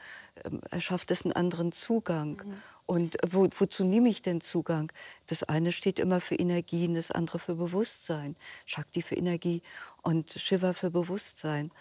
[0.45, 2.41] ähm, erschafft es einen anderen Zugang.
[2.45, 2.55] Mhm.
[2.85, 4.91] Und wo, wozu nehme ich denn Zugang?
[5.27, 8.35] Das eine steht immer für Energie und das andere für Bewusstsein.
[8.65, 9.61] Shakti für Energie
[10.01, 11.71] und Shiva für Bewusstsein.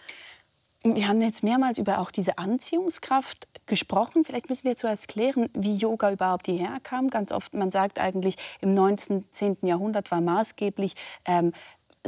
[0.83, 4.23] Wir haben jetzt mehrmals über auch diese Anziehungskraft gesprochen.
[4.23, 7.09] Vielleicht müssen wir zuerst klären, wie Yoga überhaupt hierher kam.
[7.09, 9.25] Ganz oft, man sagt eigentlich, im 19.
[9.61, 10.93] Jahrhundert war maßgeblich
[11.25, 11.53] ähm, äh,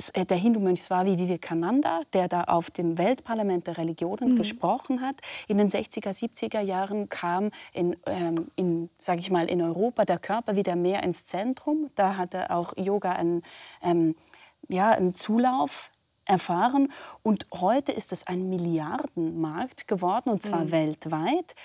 [0.09, 4.35] der Hindu-Mönch Swami Vivekananda, der da auf dem Weltparlament der Religionen mhm.
[4.37, 5.15] gesprochen hat.
[5.47, 10.19] In den 60er, 70er Jahren kam in, ähm, in sage ich mal, in Europa der
[10.19, 11.89] Körper wieder mehr ins Zentrum.
[11.95, 13.43] Da hatte auch Yoga einen,
[13.81, 14.15] ähm,
[14.67, 15.91] ja, einen Zulauf
[16.25, 16.91] erfahren.
[17.23, 20.71] Und heute ist es ein Milliardenmarkt geworden, und zwar mhm.
[20.71, 21.55] weltweit.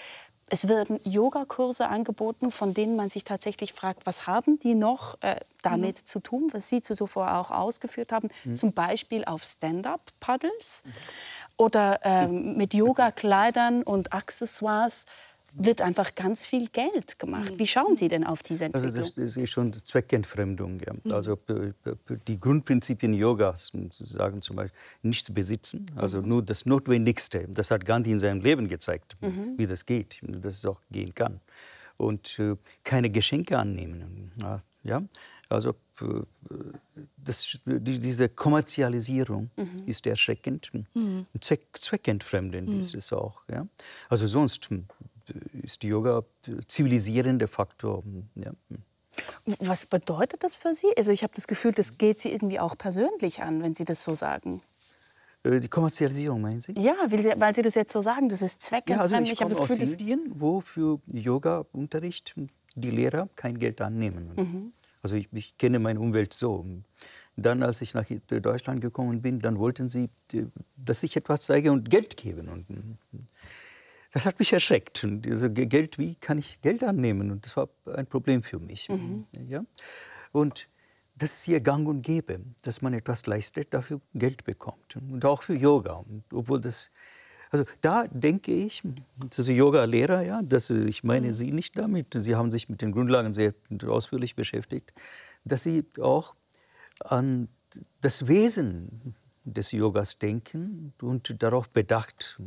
[0.48, 5.40] Es werden Yogakurse angeboten, von denen man sich tatsächlich fragt, was haben die noch äh,
[5.62, 6.06] damit mhm.
[6.06, 8.54] zu tun, was Sie zuvor auch ausgeführt haben, mhm.
[8.54, 10.92] zum Beispiel auf Stand-up-Paddles mhm.
[11.56, 15.06] oder ähm, mit Yoga-Kleidern und Accessoires
[15.58, 17.54] wird einfach ganz viel Geld gemacht.
[17.56, 18.96] Wie schauen Sie denn auf diese Entwicklung?
[18.96, 20.80] Also das, das ist schon Zweckentfremdung.
[20.80, 20.92] Ja.
[20.92, 21.12] Mhm.
[21.12, 21.38] Also
[22.26, 26.28] die Grundprinzipien Yogas, sagen zum Beispiel nichts besitzen, also mhm.
[26.28, 27.46] nur das Notwendigste.
[27.48, 29.54] Das hat Gandhi in seinem Leben gezeigt, mhm.
[29.56, 31.40] wie das geht, dass es auch gehen kann.
[31.96, 34.30] Und äh, keine Geschenke annehmen.
[34.82, 35.02] Ja,
[35.48, 35.74] also
[37.16, 39.82] das, diese Kommerzialisierung mhm.
[39.86, 40.70] ist erschreckend.
[40.94, 41.26] Mhm.
[41.40, 42.80] Zweck, zweckentfremdend mhm.
[42.80, 43.42] ist es auch.
[43.50, 43.66] Ja?
[44.08, 44.68] Also sonst
[45.62, 46.24] ist Yoga
[46.66, 48.02] zivilisierender Faktor.
[48.34, 48.52] Ja.
[49.60, 50.88] Was bedeutet das für Sie?
[50.96, 54.04] Also ich habe das Gefühl, das geht Sie irgendwie auch persönlich an, wenn Sie das
[54.04, 54.62] so sagen.
[55.42, 56.72] Äh, die Kommerzialisierung, meinen Sie?
[56.78, 59.10] Ja, weil Sie, weil Sie das jetzt so sagen, das ist zweckentfremd.
[59.10, 62.34] Ja, also ich, komme aus Gefühl, Indien, wo für Yoga-Unterricht
[62.74, 64.32] die Lehrer kein Geld annehmen.
[64.36, 64.72] Mhm.
[65.02, 66.64] Also ich, ich, kenne meine Umwelt so.
[67.36, 70.08] Dann, als ich nach Deutschland gekommen bin, dann wollten sie,
[70.76, 72.48] dass ich etwas zeige und Geld geben.
[72.48, 72.66] Und
[74.16, 75.04] das hat mich erschreckt.
[75.04, 77.30] Und also Geld, wie kann ich Geld annehmen?
[77.30, 78.88] Und das war ein Problem für mich.
[78.88, 79.26] Mhm.
[79.46, 79.62] Ja?
[80.32, 80.70] Und
[81.16, 84.96] das ist hier gang und gäbe, dass man etwas leistet, dafür Geld bekommt.
[84.96, 85.96] Und auch für Yoga.
[85.96, 86.92] Und obwohl das,
[87.50, 88.82] also da denke ich,
[89.36, 91.32] ist Yoga-Lehrer, ja, dass, ich meine mhm.
[91.34, 93.52] Sie nicht damit, Sie haben sich mit den Grundlagen sehr
[93.86, 94.94] ausführlich beschäftigt,
[95.44, 96.34] dass Sie auch
[97.00, 97.48] an
[98.00, 99.14] das Wesen
[99.44, 102.40] des Yogas denken und darauf bedacht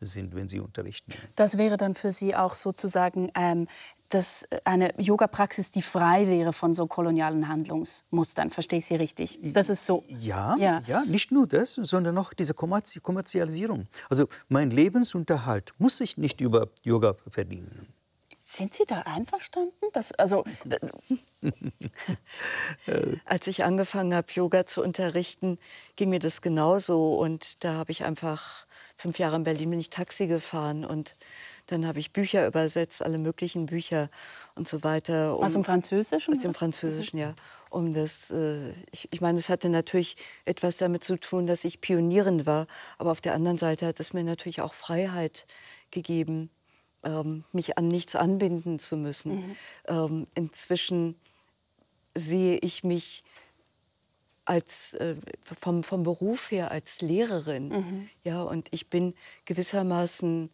[0.00, 1.12] sind, wenn sie unterrichten.
[1.36, 3.66] Das wäre dann für Sie auch sozusagen ähm,
[4.08, 8.50] das, äh, eine Yoga-Praxis, die frei wäre von so kolonialen Handlungsmustern.
[8.50, 9.38] Verstehe ich Sie richtig?
[9.42, 10.04] Das ist so.
[10.08, 11.04] Ja, ja, ja.
[11.04, 13.86] nicht nur das, sondern auch diese Kommerzi Kommerzialisierung.
[14.08, 17.92] Also mein Lebensunterhalt muss ich nicht über Yoga verdienen.
[18.42, 19.74] Sind Sie da einverstanden?
[19.92, 20.42] Das, also,
[23.26, 25.58] Als ich angefangen habe, Yoga zu unterrichten,
[25.96, 27.18] ging mir das genauso.
[27.18, 28.66] Und da habe ich einfach
[28.98, 31.14] fünf Jahre in Berlin bin ich Taxi gefahren und
[31.66, 34.10] dann habe ich Bücher übersetzt, alle möglichen Bücher
[34.56, 35.36] und so weiter.
[35.36, 36.34] Um, aus dem Französischen?
[36.34, 37.34] Aus dem Französischen, ja.
[37.70, 41.80] um das, äh, ich, ich meine, es hatte natürlich etwas damit zu tun, dass ich
[41.80, 42.66] Pionierin war,
[42.98, 45.46] aber auf der anderen Seite hat es mir natürlich auch Freiheit
[45.90, 46.50] gegeben,
[47.04, 49.36] ähm, mich an nichts anbinden zu müssen.
[49.36, 49.56] Mhm.
[49.86, 51.14] Ähm, inzwischen
[52.16, 53.22] sehe ich mich
[54.48, 57.68] als, äh, vom, vom Beruf her als Lehrerin.
[57.68, 58.10] Mhm.
[58.24, 60.50] Ja, und ich bin gewissermaßen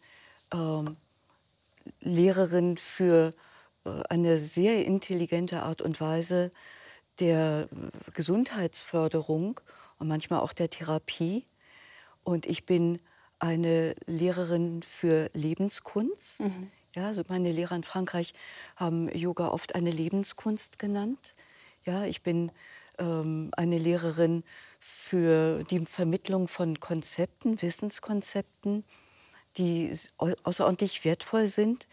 [0.53, 0.97] ähm,
[2.01, 3.31] Lehrerin für
[3.85, 6.51] äh, eine sehr intelligente Art und Weise
[7.19, 7.69] der
[8.13, 9.61] Gesundheitsförderung
[9.97, 11.45] und manchmal auch der Therapie.
[12.25, 12.99] Und ich bin
[13.39, 16.41] eine Lehrerin für Lebenskunst.
[16.41, 16.71] Mhm.
[16.95, 18.33] Ja, also meine Lehrer in Frankreich
[18.75, 21.33] haben Yoga oft eine Lebenskunst genannt.
[21.85, 22.51] Ja, ich bin
[22.97, 24.43] eine Lehrerin
[24.79, 28.83] für die Vermittlung von Konzepten, Wissenskonzepten,
[29.57, 31.87] die außerordentlich wertvoll sind,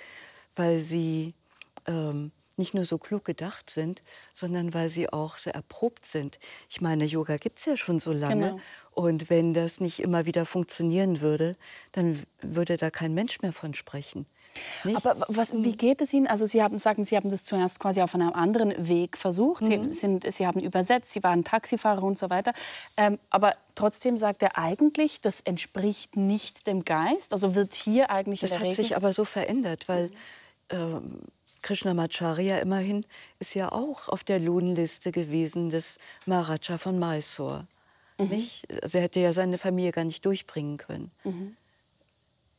[0.55, 1.35] weil sie
[1.87, 4.03] ähm, nicht nur so klug gedacht sind,
[4.35, 6.39] sondern weil sie auch sehr erprobt sind.
[6.69, 8.51] Ich meine, Yoga gibt es ja schon so lange.
[8.51, 8.61] Genau.
[8.93, 11.57] Und wenn das nicht immer wieder funktionieren würde,
[11.93, 14.27] dann würde da kein Mensch mehr von sprechen.
[14.85, 14.97] Nicht?
[14.97, 16.27] Aber was, wie geht es Ihnen?
[16.27, 19.63] Also Sie haben sagen, Sie haben das zuerst quasi auf einem anderen Weg versucht.
[19.63, 19.87] Mhm.
[19.87, 22.53] Sie, sind, Sie haben übersetzt, Sie waren Taxifahrer und so weiter.
[22.97, 27.33] Ähm, aber trotzdem sagt er eigentlich, das entspricht nicht dem Geist.
[27.33, 30.11] Also wird hier eigentlich das hat Regel sich aber so verändert, weil
[30.71, 31.21] ähm,
[31.63, 33.07] Krishnamacharya immerhin
[33.39, 37.67] ist ja auch auf der Lohnliste gewesen des Maharaja von Mysore.
[38.19, 38.29] Mhm.
[38.29, 38.67] Nicht?
[38.83, 41.11] Also er hätte ja seine Familie gar nicht durchbringen können.
[41.25, 41.57] Mhm.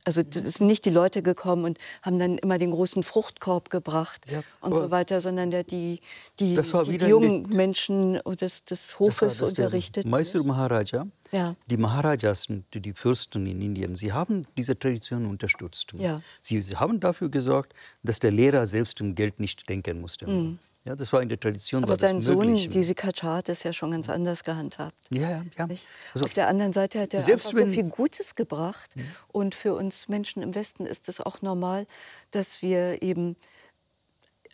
[0.05, 4.23] Also es sind nicht die Leute gekommen und haben dann immer den großen Fruchtkorb gebracht
[4.29, 6.01] ja, und so weiter, sondern der, die,
[6.39, 10.05] die, die, jungen Menschen des, des Hofes das unterrichtet.
[10.05, 11.55] Mysore Maharaja, ja.
[11.67, 15.93] die Maharajas, die Fürsten in Indien, sie haben diese Tradition unterstützt.
[15.97, 16.21] Ja.
[16.41, 17.73] Sie, sie, haben dafür gesorgt,
[18.03, 20.27] dass der Lehrer selbst um Geld nicht denken musste.
[20.27, 20.59] Mhm.
[20.85, 21.83] Ja, das war in der Tradition.
[21.83, 24.97] Aber sein Sohn, diese Kacha, hat es ja schon ganz anders gehandhabt.
[25.11, 25.45] Ja, ja.
[25.57, 25.67] ja.
[26.13, 28.91] Also Auf der anderen Seite hat er selbst so viel Gutes gebracht.
[28.95, 29.03] Ja.
[29.29, 31.87] Und für uns Menschen im Westen ist es auch normal,
[32.31, 33.37] dass wir eben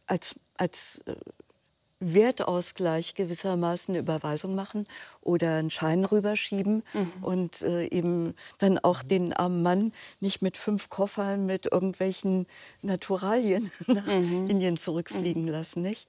[0.06, 1.16] als, als äh,
[2.00, 4.88] Wertausgleich gewissermaßen eine Überweisung machen
[5.22, 7.12] oder einen Schein rüberschieben mhm.
[7.22, 12.48] und äh, eben dann auch den armen Mann nicht mit fünf Koffern mit irgendwelchen
[12.82, 14.50] Naturalien nach mhm.
[14.50, 15.50] Indien zurückfliegen mhm.
[15.50, 16.08] lassen, nicht?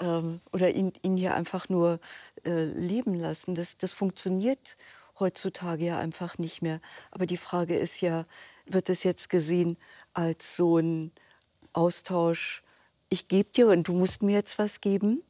[0.00, 1.98] Ähm, oder ihn, ihn hier einfach nur
[2.44, 3.56] äh, leben lassen.
[3.56, 4.76] Das, das funktioniert
[5.18, 6.80] heutzutage ja einfach nicht mehr.
[7.10, 8.26] Aber die Frage ist ja,
[8.66, 9.76] wird es jetzt gesehen
[10.14, 11.10] als so ein
[11.72, 12.62] Austausch,
[13.08, 15.22] ich gebe dir und du musst mir jetzt was geben?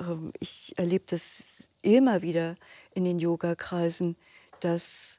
[0.00, 2.56] Ähm, ich erlebe das immer wieder
[2.94, 4.16] in den Yoga-Kreisen,
[4.60, 5.18] dass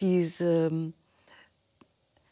[0.00, 0.92] diese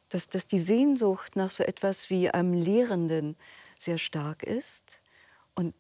[0.09, 3.37] dass, dass die Sehnsucht nach so etwas wie einem Lehrenden
[3.79, 4.99] sehr stark ist
[5.55, 5.75] und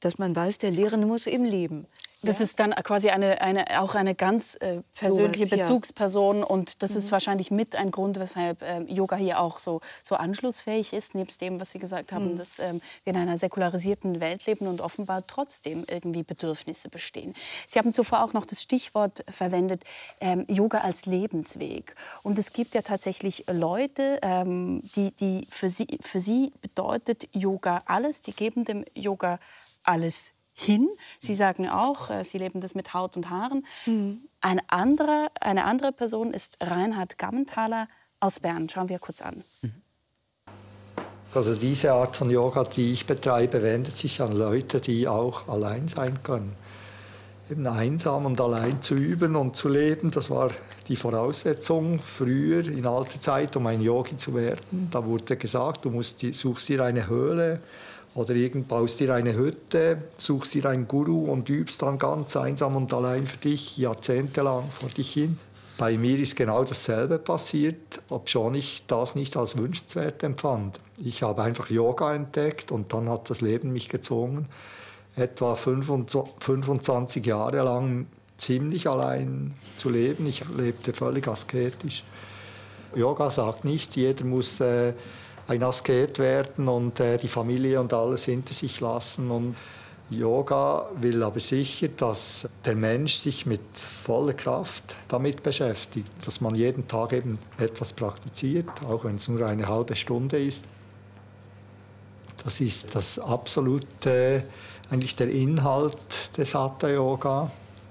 [0.00, 1.86] dass man weiß, der Lehrende muss eben leben.
[2.22, 2.44] Das ja?
[2.44, 6.98] ist dann quasi eine, eine, auch eine ganz äh, persönliche so Bezugsperson und das mhm.
[6.98, 11.40] ist wahrscheinlich mit ein Grund, weshalb äh, Yoga hier auch so, so anschlussfähig ist, nebst
[11.40, 12.38] dem, was Sie gesagt haben, mhm.
[12.38, 17.34] dass ähm, wir in einer säkularisierten Welt leben und offenbar trotzdem irgendwie Bedürfnisse bestehen.
[17.66, 19.82] Sie haben zuvor auch noch das Stichwort verwendet,
[20.20, 21.94] ähm, Yoga als Lebensweg.
[22.22, 27.82] Und es gibt ja tatsächlich Leute, ähm, die, die für, sie, für sie bedeutet Yoga
[27.86, 29.38] alles, die geben dem Yoga
[29.84, 30.88] alles hin.
[31.18, 33.66] Sie sagen auch, äh, Sie leben das mit Haut und Haaren.
[33.84, 34.22] Mhm.
[34.40, 37.88] Ein anderer, eine andere Person ist Reinhard Gammenthaler
[38.20, 38.68] aus Bern.
[38.68, 39.44] Schauen wir kurz an.
[41.34, 45.88] Also diese Art von Yoga, die ich betreibe, wendet sich an Leute, die auch allein
[45.88, 46.54] sein können.
[47.50, 50.50] Eben einsam und allein zu üben und zu leben, das war
[50.88, 54.88] die Voraussetzung früher in alter Zeit, um ein Yogi zu werden.
[54.90, 57.60] Da wurde gesagt, du musst, suchst dir eine Höhle,
[58.16, 62.74] oder irgend baust dir eine Hütte, suchst dir einen Guru und übst dann ganz einsam
[62.74, 65.38] und allein für dich jahrzehntelang vor dich hin.
[65.76, 70.80] Bei mir ist genau dasselbe passiert, obschon ich das nicht als wünschenswert empfand.
[70.98, 74.48] Ich habe einfach Yoga entdeckt und dann hat das Leben mich gezwungen,
[75.14, 78.06] etwa 25 Jahre lang
[78.38, 80.26] ziemlich allein zu leben.
[80.26, 82.02] Ich lebte völlig asketisch.
[82.94, 84.94] Yoga sagt nicht, jeder muss äh,
[85.48, 89.30] ein Asket werden und äh, die Familie und alles hinter sich lassen.
[89.30, 89.56] Und
[90.10, 96.54] Yoga will aber sicher, dass der Mensch sich mit voller Kraft damit beschäftigt, dass man
[96.54, 100.64] jeden Tag eben etwas praktiziert, auch wenn es nur eine halbe Stunde ist.
[102.44, 104.44] Das ist das absolute,
[104.90, 107.50] eigentlich der Inhalt des Hatha Yoga,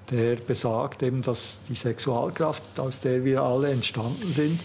[0.10, 4.62] der besagt eben, dass die Sexualkraft, aus der wir alle entstanden sind,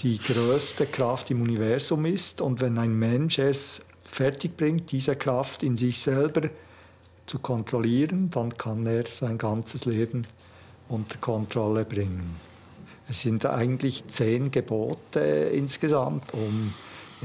[0.00, 2.40] die größte Kraft im Universum ist.
[2.40, 6.48] Und wenn ein Mensch es fertigbringt, diese Kraft in sich selber
[7.26, 10.26] zu kontrollieren, dann kann er sein ganzes Leben
[10.88, 12.36] unter Kontrolle bringen.
[13.08, 16.72] Es sind eigentlich zehn Gebote insgesamt, um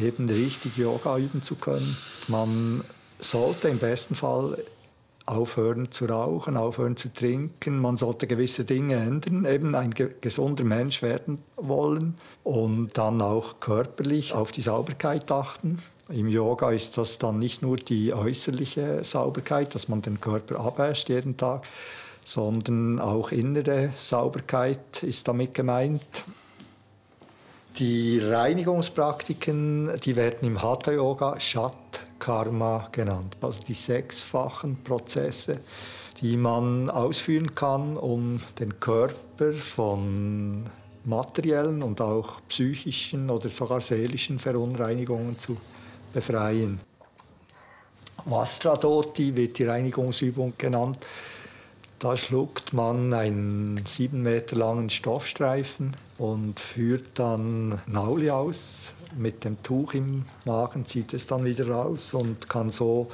[0.01, 1.97] eben richtig Yoga üben zu können.
[2.27, 2.83] Man
[3.19, 4.57] sollte im besten Fall
[5.25, 7.79] aufhören zu rauchen, aufhören zu trinken.
[7.79, 14.33] Man sollte gewisse Dinge ändern, eben ein gesunder Mensch werden wollen und dann auch körperlich
[14.33, 15.79] auf die Sauberkeit achten.
[16.09, 21.09] Im Yoga ist das dann nicht nur die äußerliche Sauberkeit, dass man den Körper abwäscht
[21.09, 21.65] jeden Tag,
[22.25, 26.23] sondern auch innere Sauberkeit ist damit gemeint.
[27.77, 31.73] Die Reinigungspraktiken, die werden im Hatha Yoga Shat
[32.21, 35.59] Karma genannt, also die sechsfachen Prozesse,
[36.21, 40.67] die man ausführen kann, um den Körper von
[41.03, 45.57] materiellen und auch psychischen oder sogar seelischen Verunreinigungen zu
[46.13, 46.79] befreien.
[48.25, 50.99] Vastradoti wird die Reinigungsübung genannt.
[51.97, 59.61] Da schluckt man einen sieben Meter langen Stoffstreifen und führt dann Nauli aus, mit dem
[59.63, 63.09] Tuch im Magen zieht es dann wieder raus und kann so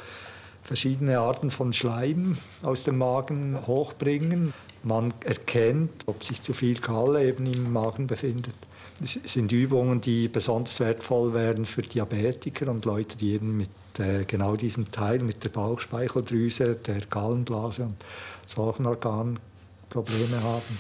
[0.61, 4.53] verschiedene Arten von Schleim aus dem Magen hochbringen.
[4.83, 8.55] Man erkennt, ob sich zu viel Kalle eben im Magen befindet.
[9.01, 13.69] Es sind Übungen, die besonders wertvoll wären für Diabetiker und Leute, die eben mit
[13.99, 17.95] äh, genau diesem Teil, mit der Bauchspeicheldrüse, der Gallenblase und
[18.45, 19.39] solchen Organen
[19.89, 20.77] Probleme haben.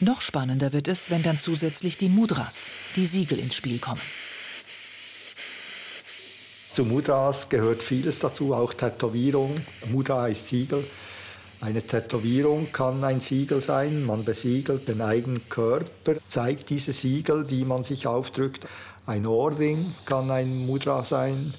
[0.00, 4.00] Noch spannender wird es, wenn dann zusätzlich die Mudras, die Siegel ins Spiel kommen.
[6.72, 9.52] Zu Mudras gehört vieles dazu, auch Tätowierung.
[9.90, 10.84] Mudra ist Siegel.
[11.60, 14.04] Eine Tätowierung kann ein Siegel sein.
[14.04, 18.66] Man besiegelt den eigenen Körper, zeigt diese Siegel, die man sich aufdrückt.
[19.06, 21.52] Ein Ohrring kann ein Mudra sein.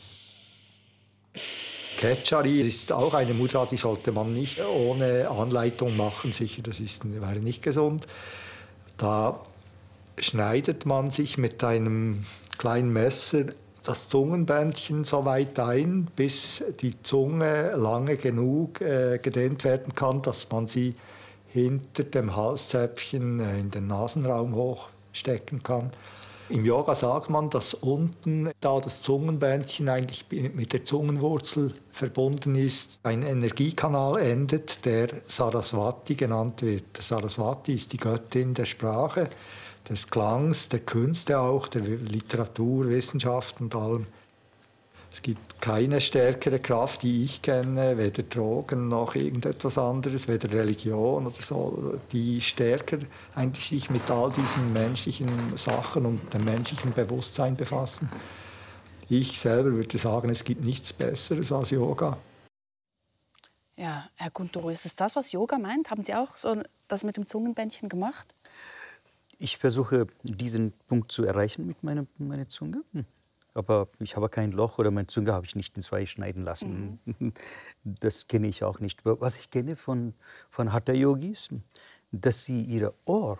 [1.99, 6.31] Ketchari ist auch eine Mudra, die sollte man nicht ohne Anleitung machen.
[6.31, 8.07] Sicher, das ist, wäre nicht gesund.
[8.95, 9.37] Da
[10.17, 12.25] schneidet man sich mit einem
[12.57, 13.47] kleinen Messer
[13.83, 20.49] das Zungenbändchen so weit ein, bis die Zunge lange genug äh, gedehnt werden kann, dass
[20.49, 20.95] man sie
[21.47, 25.91] hinter dem Halszäpfchen äh, in den Nasenraum hochstecken kann.
[26.49, 32.99] Im Yoga sagt man, dass unten, da das Zungenbändchen eigentlich mit der Zungenwurzel verbunden ist,
[33.03, 36.97] ein Energiekanal endet, der Saraswati genannt wird.
[36.99, 39.29] Saraswati ist die Göttin der Sprache,
[39.87, 44.07] des Klangs, der Künste auch, der Literatur, Wissenschaft und allem.
[45.11, 51.25] Es gibt keine stärkere Kraft, die ich kenne, weder Drogen noch irgendetwas anderes, weder Religion
[51.25, 52.99] oder so, die stärker
[53.33, 58.09] eigentlich sich mit all diesen menschlichen Sachen und dem menschlichen Bewusstsein befassen.
[59.09, 62.17] Ich selber würde sagen, es gibt nichts Besseres als Yoga.
[63.75, 65.89] Ja, Herr Gunther, ist es das, was Yoga meint?
[65.89, 68.27] Haben Sie auch so das mit dem Zungenbändchen gemacht?
[69.39, 72.83] Ich versuche, diesen Punkt zu erreichen mit meiner, meiner Zunge.
[72.93, 73.05] Hm
[73.53, 76.99] aber ich habe kein Loch oder meine Zunge habe ich nicht in zwei schneiden lassen.
[77.05, 77.33] Mhm.
[77.83, 79.01] Das kenne ich auch nicht.
[79.03, 80.13] Was ich kenne von,
[80.49, 81.49] von Hatha-Yogis,
[82.11, 83.39] dass sie ihre Ohr,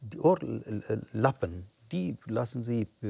[0.00, 3.06] die Ohrlappen, die lassen sie äh,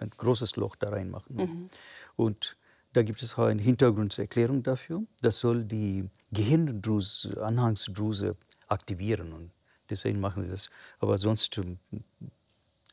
[0.00, 1.36] ein großes Loch da reinmachen.
[1.36, 1.70] Mhm.
[2.16, 2.56] Und
[2.92, 5.02] da gibt es auch eine Hintergrundserklärung dafür.
[5.20, 8.36] Das soll die Gehirndruse, Anhangsdruse
[8.68, 9.32] aktivieren.
[9.32, 9.50] Und
[9.90, 10.70] deswegen machen sie das.
[11.00, 11.78] Aber sonst ähm,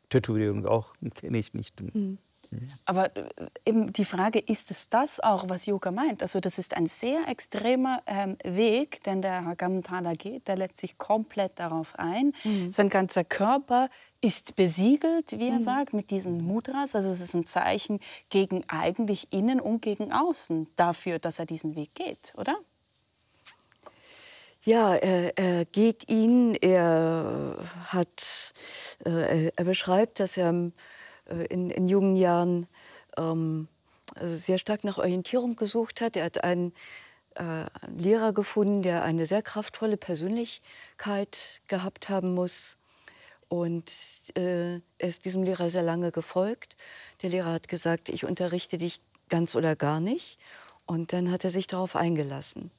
[0.09, 1.79] Tätowierung auch kenne ich nicht.
[1.81, 2.17] Mhm.
[2.85, 3.25] Aber äh,
[3.65, 6.21] eben die Frage, ist es das auch, was Yoga meint?
[6.21, 10.47] Also das ist ein sehr extremer ähm, Weg, den der Hagamtala geht.
[10.47, 12.33] Der lässt sich komplett darauf ein.
[12.43, 12.71] Mhm.
[12.71, 13.89] Sein ganzer Körper
[14.21, 15.63] ist besiegelt, wie er mhm.
[15.63, 16.95] sagt, mit diesen Mudras.
[16.95, 17.99] Also es ist ein Zeichen
[18.29, 22.57] gegen eigentlich innen und gegen außen dafür, dass er diesen Weg geht, oder?
[24.63, 26.53] Ja, er, er geht ihn.
[26.53, 28.53] Er hat,
[29.05, 30.71] äh, er beschreibt, dass er
[31.49, 32.67] in, in, jungen Jahren
[33.17, 33.67] ähm,
[34.15, 36.15] also sehr stark nach Orientierung gesucht hat.
[36.15, 36.73] Er hat einen,
[37.35, 42.77] äh, Lehrer gefunden, der eine sehr kraftvolle Persönlichkeit gehabt haben muss.
[43.49, 43.91] Und
[44.35, 46.77] äh, er ist diesem Lehrer sehr lange gefolgt.
[47.21, 50.39] Der Lehrer hat gesagt, ich unterrichte dich ganz oder gar nicht.
[50.85, 52.71] Und dann hat er sich darauf eingelassen.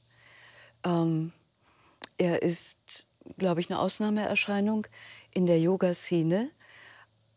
[0.83, 1.31] Ähm,
[2.17, 4.87] er ist, glaube ich, eine Ausnahmeerscheinung
[5.31, 6.49] in der Yoga-Szene.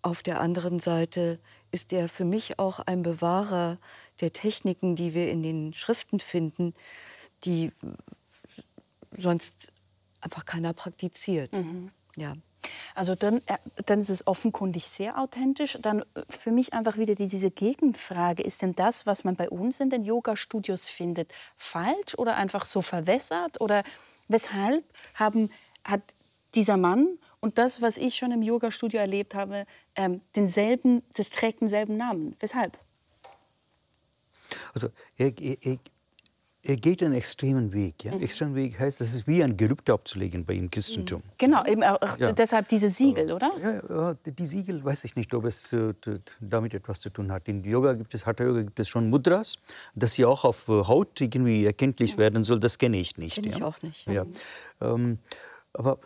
[0.07, 1.41] Auf der anderen Seite
[1.73, 3.77] ist er für mich auch ein Bewahrer
[4.21, 6.75] der Techniken, die wir in den Schriften finden,
[7.43, 7.73] die
[9.19, 9.73] sonst
[10.21, 11.53] einfach keiner praktiziert.
[11.55, 11.91] Mhm.
[12.15, 12.35] Ja.
[12.95, 15.77] Also dann, äh, dann ist es offenkundig sehr authentisch.
[15.83, 19.81] Dann äh, für mich einfach wieder diese Gegenfrage, ist denn das, was man bei uns
[19.81, 23.61] in den Yoga-Studios findet, falsch oder einfach so verwässert?
[23.61, 23.83] Oder
[24.29, 24.85] weshalb
[25.17, 25.51] haben,
[25.83, 26.15] hat
[26.55, 29.67] dieser Mann und das, was ich schon im Yoga-Studio erlebt habe,
[29.97, 32.37] ähm, denselben, das trägt denselben Namen?
[32.41, 32.79] Weshalb?
[34.75, 35.79] Also er, er,
[36.63, 38.05] er geht einen extremen Weg.
[38.05, 38.15] Ja?
[38.15, 38.23] Mhm.
[38.23, 41.21] Extremen Weg heißt, das ist wie ein Gelübde abzulegen bei im Christentum.
[41.21, 41.31] Mhm.
[41.39, 42.33] Genau, eben auch ja.
[42.33, 43.53] deshalb diese Siegel, oder?
[43.61, 45.95] Ja, die Siegel weiß ich nicht, ob es äh,
[46.41, 47.47] damit etwas zu tun hat.
[47.49, 49.59] In Yoga gibt es, Hatha Yoga gibt es schon Mudras,
[49.95, 52.21] dass sie auch auf äh, Haut irgendwie erkenntlich mhm.
[52.21, 52.59] werden soll.
[52.59, 53.37] Das kenne ich nicht.
[53.37, 54.07] Kenne ich auch nicht.
[54.07, 54.27] Ja.
[54.81, 55.19] Ähm,
[55.73, 55.99] aber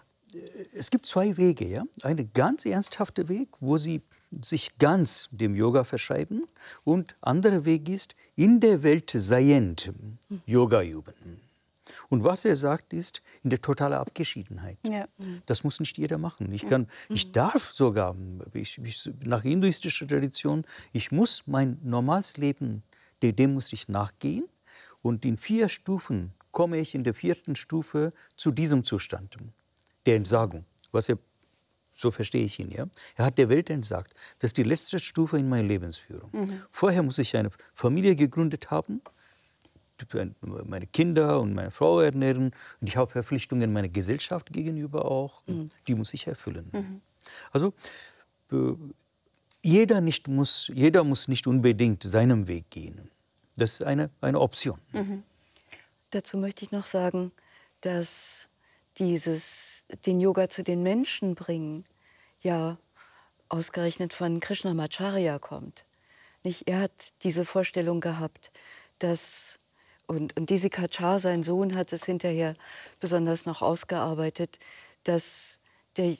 [0.73, 1.67] es gibt zwei Wege.
[1.67, 1.85] Ja?
[2.03, 4.03] Eine ganz ernsthafte Weg, wo sie
[4.43, 6.47] sich ganz dem Yoga verschreiben
[6.85, 9.93] und anderer Weg ist, in der Welt seiend
[10.47, 11.41] Yoga üben.
[12.09, 14.79] Und was er sagt, ist in der totalen Abgeschiedenheit.
[14.83, 15.07] Ja.
[15.47, 16.53] Das muss nicht jeder machen.
[16.53, 18.17] Ich, kann, ich darf sogar,
[18.53, 22.83] ich, ich, nach hinduistischer Tradition, ich muss mein normales Leben,
[23.23, 24.45] dem muss ich nachgehen.
[25.03, 29.37] Und in vier Stufen komme ich in der vierten Stufe zu diesem Zustand
[30.11, 31.19] der Entsagung, was er
[31.93, 32.71] so verstehe ich ihn.
[32.71, 32.87] Ja?
[33.17, 34.15] Er hat der Welt entsagt.
[34.39, 36.31] Das ist die letzte Stufe in meiner Lebensführung.
[36.33, 36.63] Mhm.
[36.71, 39.03] Vorher muss ich eine Familie gegründet haben,
[40.65, 42.53] meine Kinder und meine Frau ernähren.
[42.81, 45.43] Und ich habe Verpflichtungen meiner Gesellschaft gegenüber auch.
[45.47, 45.67] Mhm.
[45.87, 46.71] Die muss ich erfüllen.
[46.73, 47.01] Mhm.
[47.53, 47.75] Also
[48.51, 48.75] äh,
[49.63, 53.11] jeder, nicht muss, jeder muss nicht unbedingt seinem Weg gehen.
[53.57, 54.79] Das ist eine, eine Option.
[54.93, 55.23] Mhm.
[56.13, 57.31] Dazu möchte ich noch sagen,
[57.83, 58.49] dass
[59.01, 61.85] dieses den Yoga zu den Menschen bringen,
[62.43, 62.79] ja
[63.49, 65.85] ausgerechnet von Krishnamacharya kommt.
[66.45, 66.69] Nicht?
[66.69, 66.93] Er hat
[67.23, 68.51] diese Vorstellung gehabt,
[68.99, 69.59] dass,
[70.07, 72.55] und, und Desikachar, sein Sohn, hat es hinterher
[73.01, 74.59] besonders noch ausgearbeitet,
[75.03, 75.59] dass,
[75.97, 76.15] der,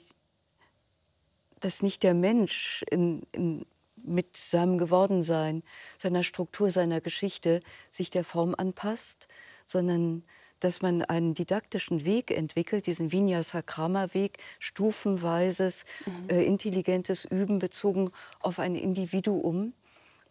[1.59, 3.65] dass nicht der Mensch in, in,
[3.95, 5.63] mit seinem Gewordensein,
[5.99, 7.61] seiner Struktur, seiner Geschichte
[7.91, 9.27] sich der Form anpasst,
[9.65, 10.23] sondern
[10.61, 16.29] dass man einen didaktischen Weg entwickelt, diesen Vinyasa-Krama-Weg, stufenweises, mhm.
[16.29, 19.73] äh, intelligentes Üben bezogen auf ein Individuum,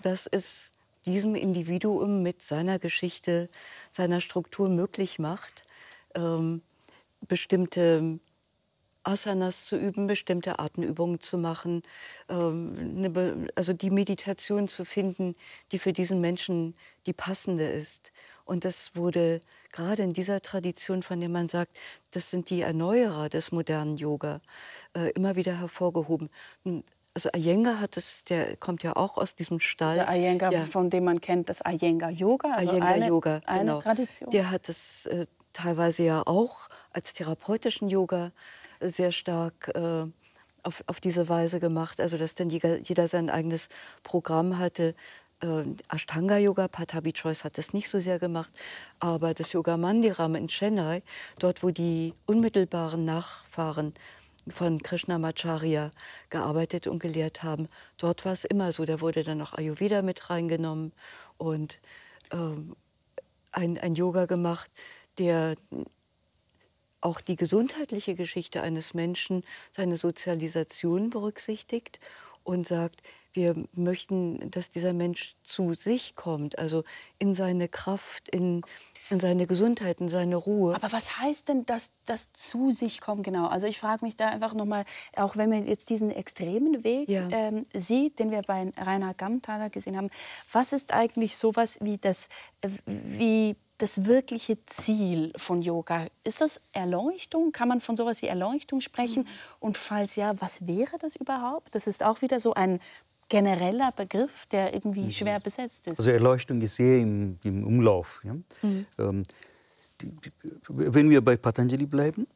[0.01, 0.71] das es
[1.07, 3.49] diesem Individuum mit seiner Geschichte,
[3.91, 5.65] seiner Struktur möglich macht,
[6.15, 6.63] ähm,
[7.27, 8.19] bestimmte
[9.03, 11.83] Asanas zu üben, bestimmte Atemübungen zu machen,
[12.29, 15.37] ähm, also die Meditation zu finden,
[15.73, 16.75] die für diesen Menschen
[17.07, 18.13] die passende ist.
[18.51, 19.39] Und das wurde
[19.71, 21.71] gerade in dieser Tradition, von der man sagt,
[22.11, 24.41] das sind die Erneuerer des modernen Yoga,
[24.93, 26.31] äh, immer wieder hervorgehoben.
[27.15, 30.01] Also Iyengar hat es, der kommt ja auch aus diesem Stall.
[30.01, 30.65] Also Iyengar, ja.
[30.65, 33.81] von dem man kennt, das Iyengar Yoga, also Iyengar eine, Yoga, eine genau.
[33.81, 34.31] Tradition.
[34.31, 38.33] Der hat es äh, teilweise ja auch als therapeutischen Yoga
[38.81, 40.07] äh, sehr stark äh,
[40.65, 42.01] auf, auf diese Weise gemacht.
[42.01, 43.69] Also dass dann jeder, jeder sein eigenes
[44.03, 44.97] Programm hatte,
[45.41, 48.51] äh, Ashtanga Yoga, Patabi Choice hat das nicht so sehr gemacht,
[48.99, 51.03] aber das Yoga Mandiram in Chennai,
[51.39, 53.95] dort wo die unmittelbaren Nachfahren
[54.49, 55.91] von Krishnamacharya
[56.31, 57.69] gearbeitet und gelehrt haben,
[57.99, 58.85] dort war es immer so.
[58.85, 60.93] Da wurde dann noch Ayurveda mit reingenommen
[61.37, 61.79] und
[62.33, 62.75] ähm,
[63.53, 64.71] ein, ein Yoga gemacht,
[65.19, 65.57] der
[67.01, 71.99] auch die gesundheitliche Geschichte eines Menschen, seine Sozialisation berücksichtigt
[72.45, 73.03] und sagt,
[73.33, 76.85] wir möchten, dass dieser Mensch zu sich kommt, also
[77.19, 78.63] in seine Kraft, in,
[79.11, 80.75] in seine Gesundheit, in seine Ruhe.
[80.75, 83.47] Aber was heißt denn das, das zu sich kommen genau?
[83.47, 84.85] Also ich frage mich da einfach nochmal,
[85.17, 87.29] auch wenn man jetzt diesen extremen Weg ja.
[87.31, 90.11] ähm, sieht, den wir bei Rainer Gamthaler gesehen haben,
[90.53, 92.29] was ist eigentlich sowas wie das,
[92.87, 96.07] wie das wirkliche Ziel von Yoga?
[96.23, 97.53] Ist das Erleuchtung?
[97.53, 99.23] Kann man von sowas wie Erleuchtung sprechen?
[99.23, 99.29] Mhm.
[99.59, 101.75] Und falls ja, was wäre das überhaupt?
[101.75, 102.81] Das ist auch wieder so ein
[103.31, 105.11] genereller Begriff, der irgendwie mhm.
[105.13, 105.99] schwer besetzt ist.
[105.99, 108.21] Also Erleuchtung ist sehr im, im Umlauf.
[108.25, 108.35] Ja?
[108.35, 108.87] Mhm.
[108.99, 109.23] Ähm,
[110.03, 110.13] die,
[110.69, 112.27] wenn wir bei Patanjali bleiben,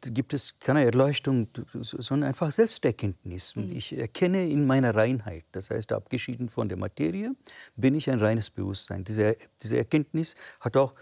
[0.00, 1.48] gibt es keine Erleuchtung,
[1.80, 3.56] sondern einfach Selbsterkenntnis.
[3.56, 3.76] Und mhm.
[3.76, 7.34] ich erkenne in meiner Reinheit, das heißt, abgeschieden von der Materie,
[7.76, 9.04] bin ich ein reines Bewusstsein.
[9.04, 10.94] Diese, diese Erkenntnis hat auch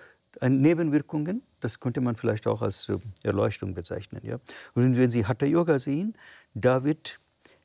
[0.43, 4.21] Nebenwirkungen, das könnte man vielleicht auch als äh, Erleuchtung bezeichnen.
[4.25, 4.39] Ja?
[4.75, 6.15] Und wenn Sie Hatha Yoga sehen,
[6.55, 7.20] da wird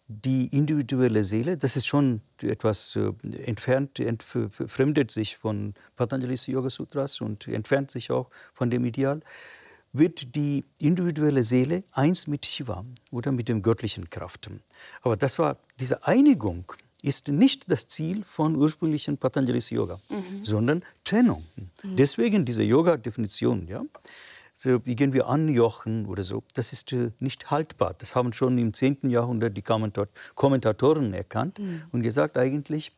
[0.07, 3.11] die individuelle Seele, das ist schon etwas äh,
[3.43, 9.21] entfernt, entfremdet sich von Patanjali's Yoga Sutras und entfernt sich auch von dem Ideal,
[9.93, 14.49] wird die individuelle Seele eins mit Shiva oder mit dem göttlichen Kraft.
[15.01, 20.43] Aber das war diese Einigung ist nicht das Ziel von ursprünglichen Patanjali's Yoga, mhm.
[20.43, 21.45] sondern Trennung.
[21.83, 21.95] Mhm.
[21.97, 23.67] Deswegen diese Yoga-Definition.
[23.67, 23.85] Ja?
[24.57, 27.93] So irgendwie anjochen oder so, das ist äh, nicht haltbar.
[27.97, 29.09] Das haben schon im 10.
[29.09, 29.61] Jahrhundert die
[30.33, 31.83] Kommentatoren erkannt mhm.
[31.91, 32.93] und gesagt, eigentlich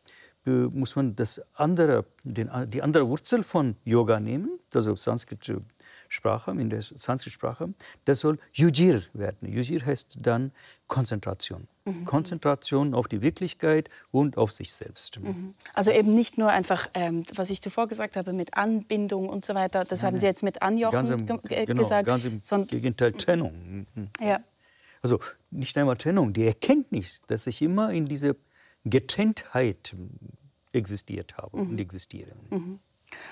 [0.46, 5.52] äh, muss man das andere, den, die andere Wurzel von Yoga nehmen, also Sanskrit
[6.08, 7.72] Sprache, in der Sanskrit-Sprache,
[8.04, 9.52] das soll Yujir werden.
[9.52, 10.52] Yujir heißt dann
[10.86, 11.68] Konzentration.
[11.84, 12.04] Mhm.
[12.04, 15.20] Konzentration auf die Wirklichkeit und auf sich selbst.
[15.20, 15.54] Mhm.
[15.74, 19.54] Also eben nicht nur einfach, ähm, was ich zuvor gesagt habe, mit Anbindung und so
[19.54, 22.06] weiter, das haben Sie jetzt mit Anjochen ganz im, ge genau, gesagt.
[22.06, 23.86] Ganz im Gegenteil, Trennung.
[23.94, 24.08] Mhm.
[24.20, 24.40] Ja.
[25.02, 28.34] Also nicht einmal Trennung, die Erkenntnis, dass ich immer in dieser
[28.84, 29.94] Getrenntheit
[30.72, 31.78] existiert habe und mhm.
[31.78, 32.32] existiere.
[32.50, 32.80] Mhm.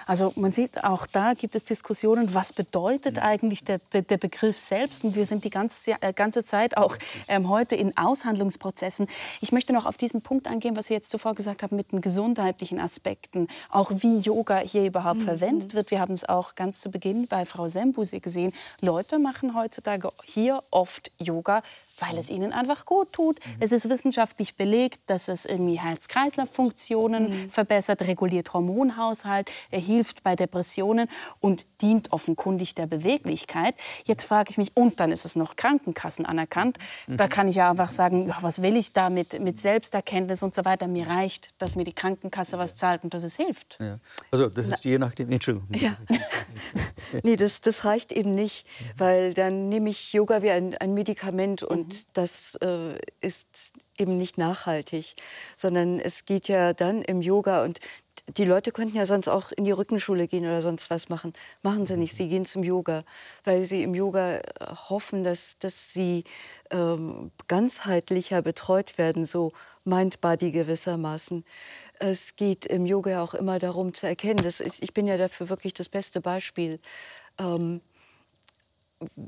[0.07, 5.05] Also man sieht, auch da gibt es Diskussionen, was bedeutet eigentlich der, der Begriff selbst.
[5.05, 6.97] Und wir sind die ganze, äh, ganze Zeit auch
[7.29, 9.07] ähm, heute in Aushandlungsprozessen.
[9.41, 12.01] Ich möchte noch auf diesen Punkt eingehen, was Sie jetzt zuvor gesagt haben mit den
[12.01, 15.24] gesundheitlichen Aspekten, auch wie Yoga hier überhaupt mhm.
[15.24, 15.91] verwendet wird.
[15.91, 18.53] Wir haben es auch ganz zu Beginn bei Frau Sembuse gesehen.
[18.81, 21.62] Leute machen heutzutage hier oft Yoga,
[22.01, 23.38] weil es ihnen einfach gut tut.
[23.44, 23.53] Mhm.
[23.61, 27.51] Es ist wissenschaftlich belegt, dass es irgendwie Herz-Kreislauf-Funktionen mhm.
[27.51, 31.09] verbessert, reguliert Hormonhaushalt, er hilft bei Depressionen
[31.40, 33.74] und dient offenkundig der Beweglichkeit.
[34.05, 36.78] Jetzt frage ich mich, und dann ist es noch Krankenkassen anerkannt.
[37.07, 37.16] Mhm.
[37.16, 40.55] Da kann ich ja einfach sagen, ja, was will ich da mit, mit Selbsterkenntnis und
[40.55, 40.88] so weiter.
[40.88, 43.78] Mir reicht, dass mir die Krankenkasse was zahlt und dass es hilft.
[43.80, 43.99] Ja.
[44.30, 45.68] Also das ist Na, je nachdem, Entschuldigung.
[45.74, 45.97] Ja.
[47.22, 48.66] nee, das, das reicht eben nicht,
[48.97, 51.93] weil dann nehme ich Yoga wie ein, ein Medikament und mhm.
[52.12, 55.14] das äh, ist eben nicht nachhaltig,
[55.57, 57.80] sondern es geht ja dann im Yoga und
[58.37, 61.32] die Leute könnten ja sonst auch in die Rückenschule gehen oder sonst was machen.
[61.62, 62.16] Machen sie nicht.
[62.16, 63.05] Sie gehen zum Yoga,
[63.45, 64.43] weil sie im Yoga äh,
[64.89, 66.24] hoffen, dass, dass sie
[66.70, 69.53] ähm, ganzheitlicher betreut werden, so
[69.84, 71.45] Mind-Body gewissermaßen.
[71.99, 75.49] Es geht im Yoga auch immer darum zu erkennen, das ist, ich bin ja dafür
[75.49, 76.80] wirklich das beste Beispiel.
[77.39, 77.80] Ähm,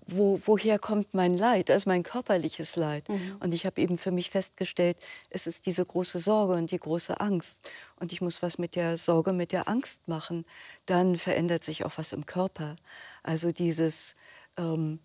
[0.06, 3.08] wo, woher kommt mein Leid, also mein körperliches Leid.
[3.08, 3.36] Mhm.
[3.40, 4.96] Und ich habe eben für mich festgestellt,
[5.30, 7.68] es ist diese große Sorge und die große Angst.
[8.00, 10.46] Und ich muss was mit der Sorge, mit der Angst machen.
[10.86, 12.76] Dann verändert sich auch was im Körper.
[13.22, 14.14] Also dieses
[14.56, 15.00] ähm,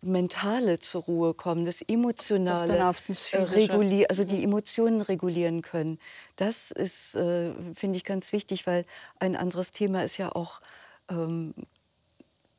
[0.00, 4.44] mentale zur Ruhe kommen, das emotionale das regulieren, also die mhm.
[4.44, 5.98] Emotionen regulieren können.
[6.36, 8.86] Das ist, äh, finde ich, ganz wichtig, weil
[9.18, 10.60] ein anderes Thema ist ja auch
[11.10, 11.54] ähm,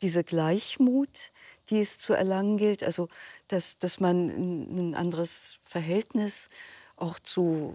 [0.04, 1.32] diese Gleichmut,
[1.70, 3.10] die es zu erlangen gilt, also
[3.48, 6.50] dass, dass man ein anderes Verhältnis
[6.98, 7.74] auch zu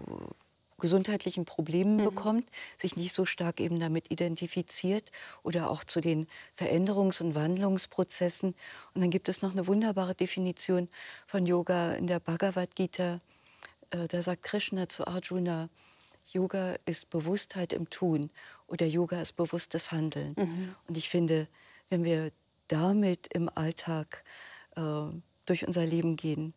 [0.79, 2.05] gesundheitlichen Problemen mhm.
[2.05, 5.11] bekommt, sich nicht so stark eben damit identifiziert
[5.43, 6.27] oder auch zu den
[6.57, 8.55] Veränderungs- und Wandlungsprozessen.
[8.93, 10.87] Und dann gibt es noch eine wunderbare Definition
[11.27, 13.19] von Yoga in der Bhagavad Gita.
[13.89, 15.69] Äh, da sagt Krishna zu Arjuna,
[16.31, 18.29] Yoga ist Bewusstheit im Tun
[18.67, 20.35] oder Yoga ist bewusstes Handeln.
[20.37, 20.75] Mhm.
[20.87, 21.47] Und ich finde,
[21.89, 22.31] wenn wir
[22.67, 24.23] damit im Alltag
[24.75, 24.81] äh,
[25.45, 26.53] durch unser Leben gehen,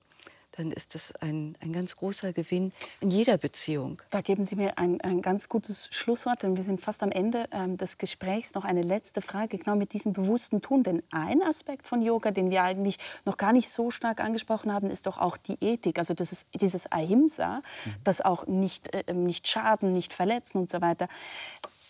[0.53, 4.03] dann ist das ein, ein ganz großer Gewinn in jeder Beziehung.
[4.11, 7.47] Da geben Sie mir ein, ein ganz gutes Schlusswort, denn wir sind fast am Ende
[7.53, 8.55] ähm, des Gesprächs.
[8.55, 10.83] Noch eine letzte Frage, genau mit diesem bewussten Tun.
[10.83, 14.91] Denn ein Aspekt von Yoga, den wir eigentlich noch gar nicht so stark angesprochen haben,
[14.91, 15.99] ist doch auch die Ethik.
[15.99, 17.95] Also das ist dieses Ahimsa, mhm.
[18.05, 21.09] das auch nicht, äh, nicht schaden, nicht verletzen und so weiter.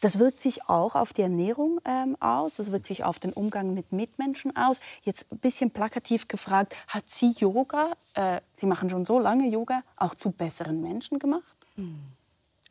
[0.02, 3.72] Das wirkt sich auch auf die Ernährung ähm, aus, das wirkt sich auf den Umgang
[3.72, 4.80] mit Mitmenschen aus.
[5.04, 9.84] Jetzt ein bisschen plakativ gefragt, hat Sie Yoga, äh, Sie machen schon so lange Yoga,
[9.96, 11.56] auch zu besseren Menschen gemacht?
[11.76, 12.00] Hm.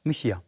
[0.03, 0.41] Mich ja.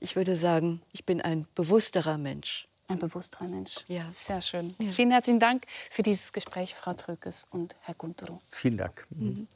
[0.00, 2.66] Ich würde sagen, ich bin ein bewussterer Mensch.
[2.88, 3.84] Ein bewussterer Mensch.
[3.86, 4.08] Ja.
[4.14, 4.74] Sehr schön.
[4.78, 4.92] Ja.
[4.92, 8.40] Vielen herzlichen Dank für dieses Gespräch, Frau Trökes und Herr Guntero.
[8.50, 9.06] Vielen Dank.
[9.10, 9.46] Mhm.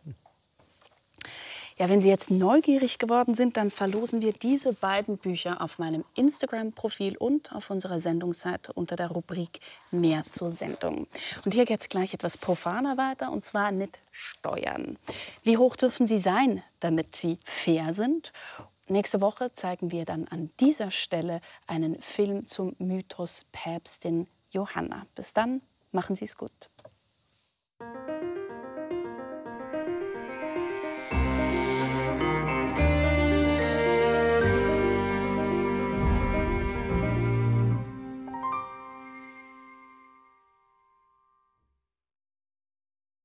[1.79, 6.05] Ja, wenn Sie jetzt neugierig geworden sind, dann verlosen wir diese beiden Bücher auf meinem
[6.17, 9.61] Instagram-Profil und auf unserer Sendungsseite unter der Rubrik
[9.93, 11.07] Mehr zur Sendung.
[11.45, 14.99] Und hier geht es gleich etwas profaner weiter, und zwar mit Steuern.
[15.45, 18.33] Wie hoch dürfen sie sein, damit sie fair sind?
[18.89, 25.07] Nächste Woche zeigen wir dann an dieser Stelle einen Film zum Mythos Päpstin Johanna.
[25.15, 25.61] Bis dann,
[25.93, 26.71] machen Sie es gut.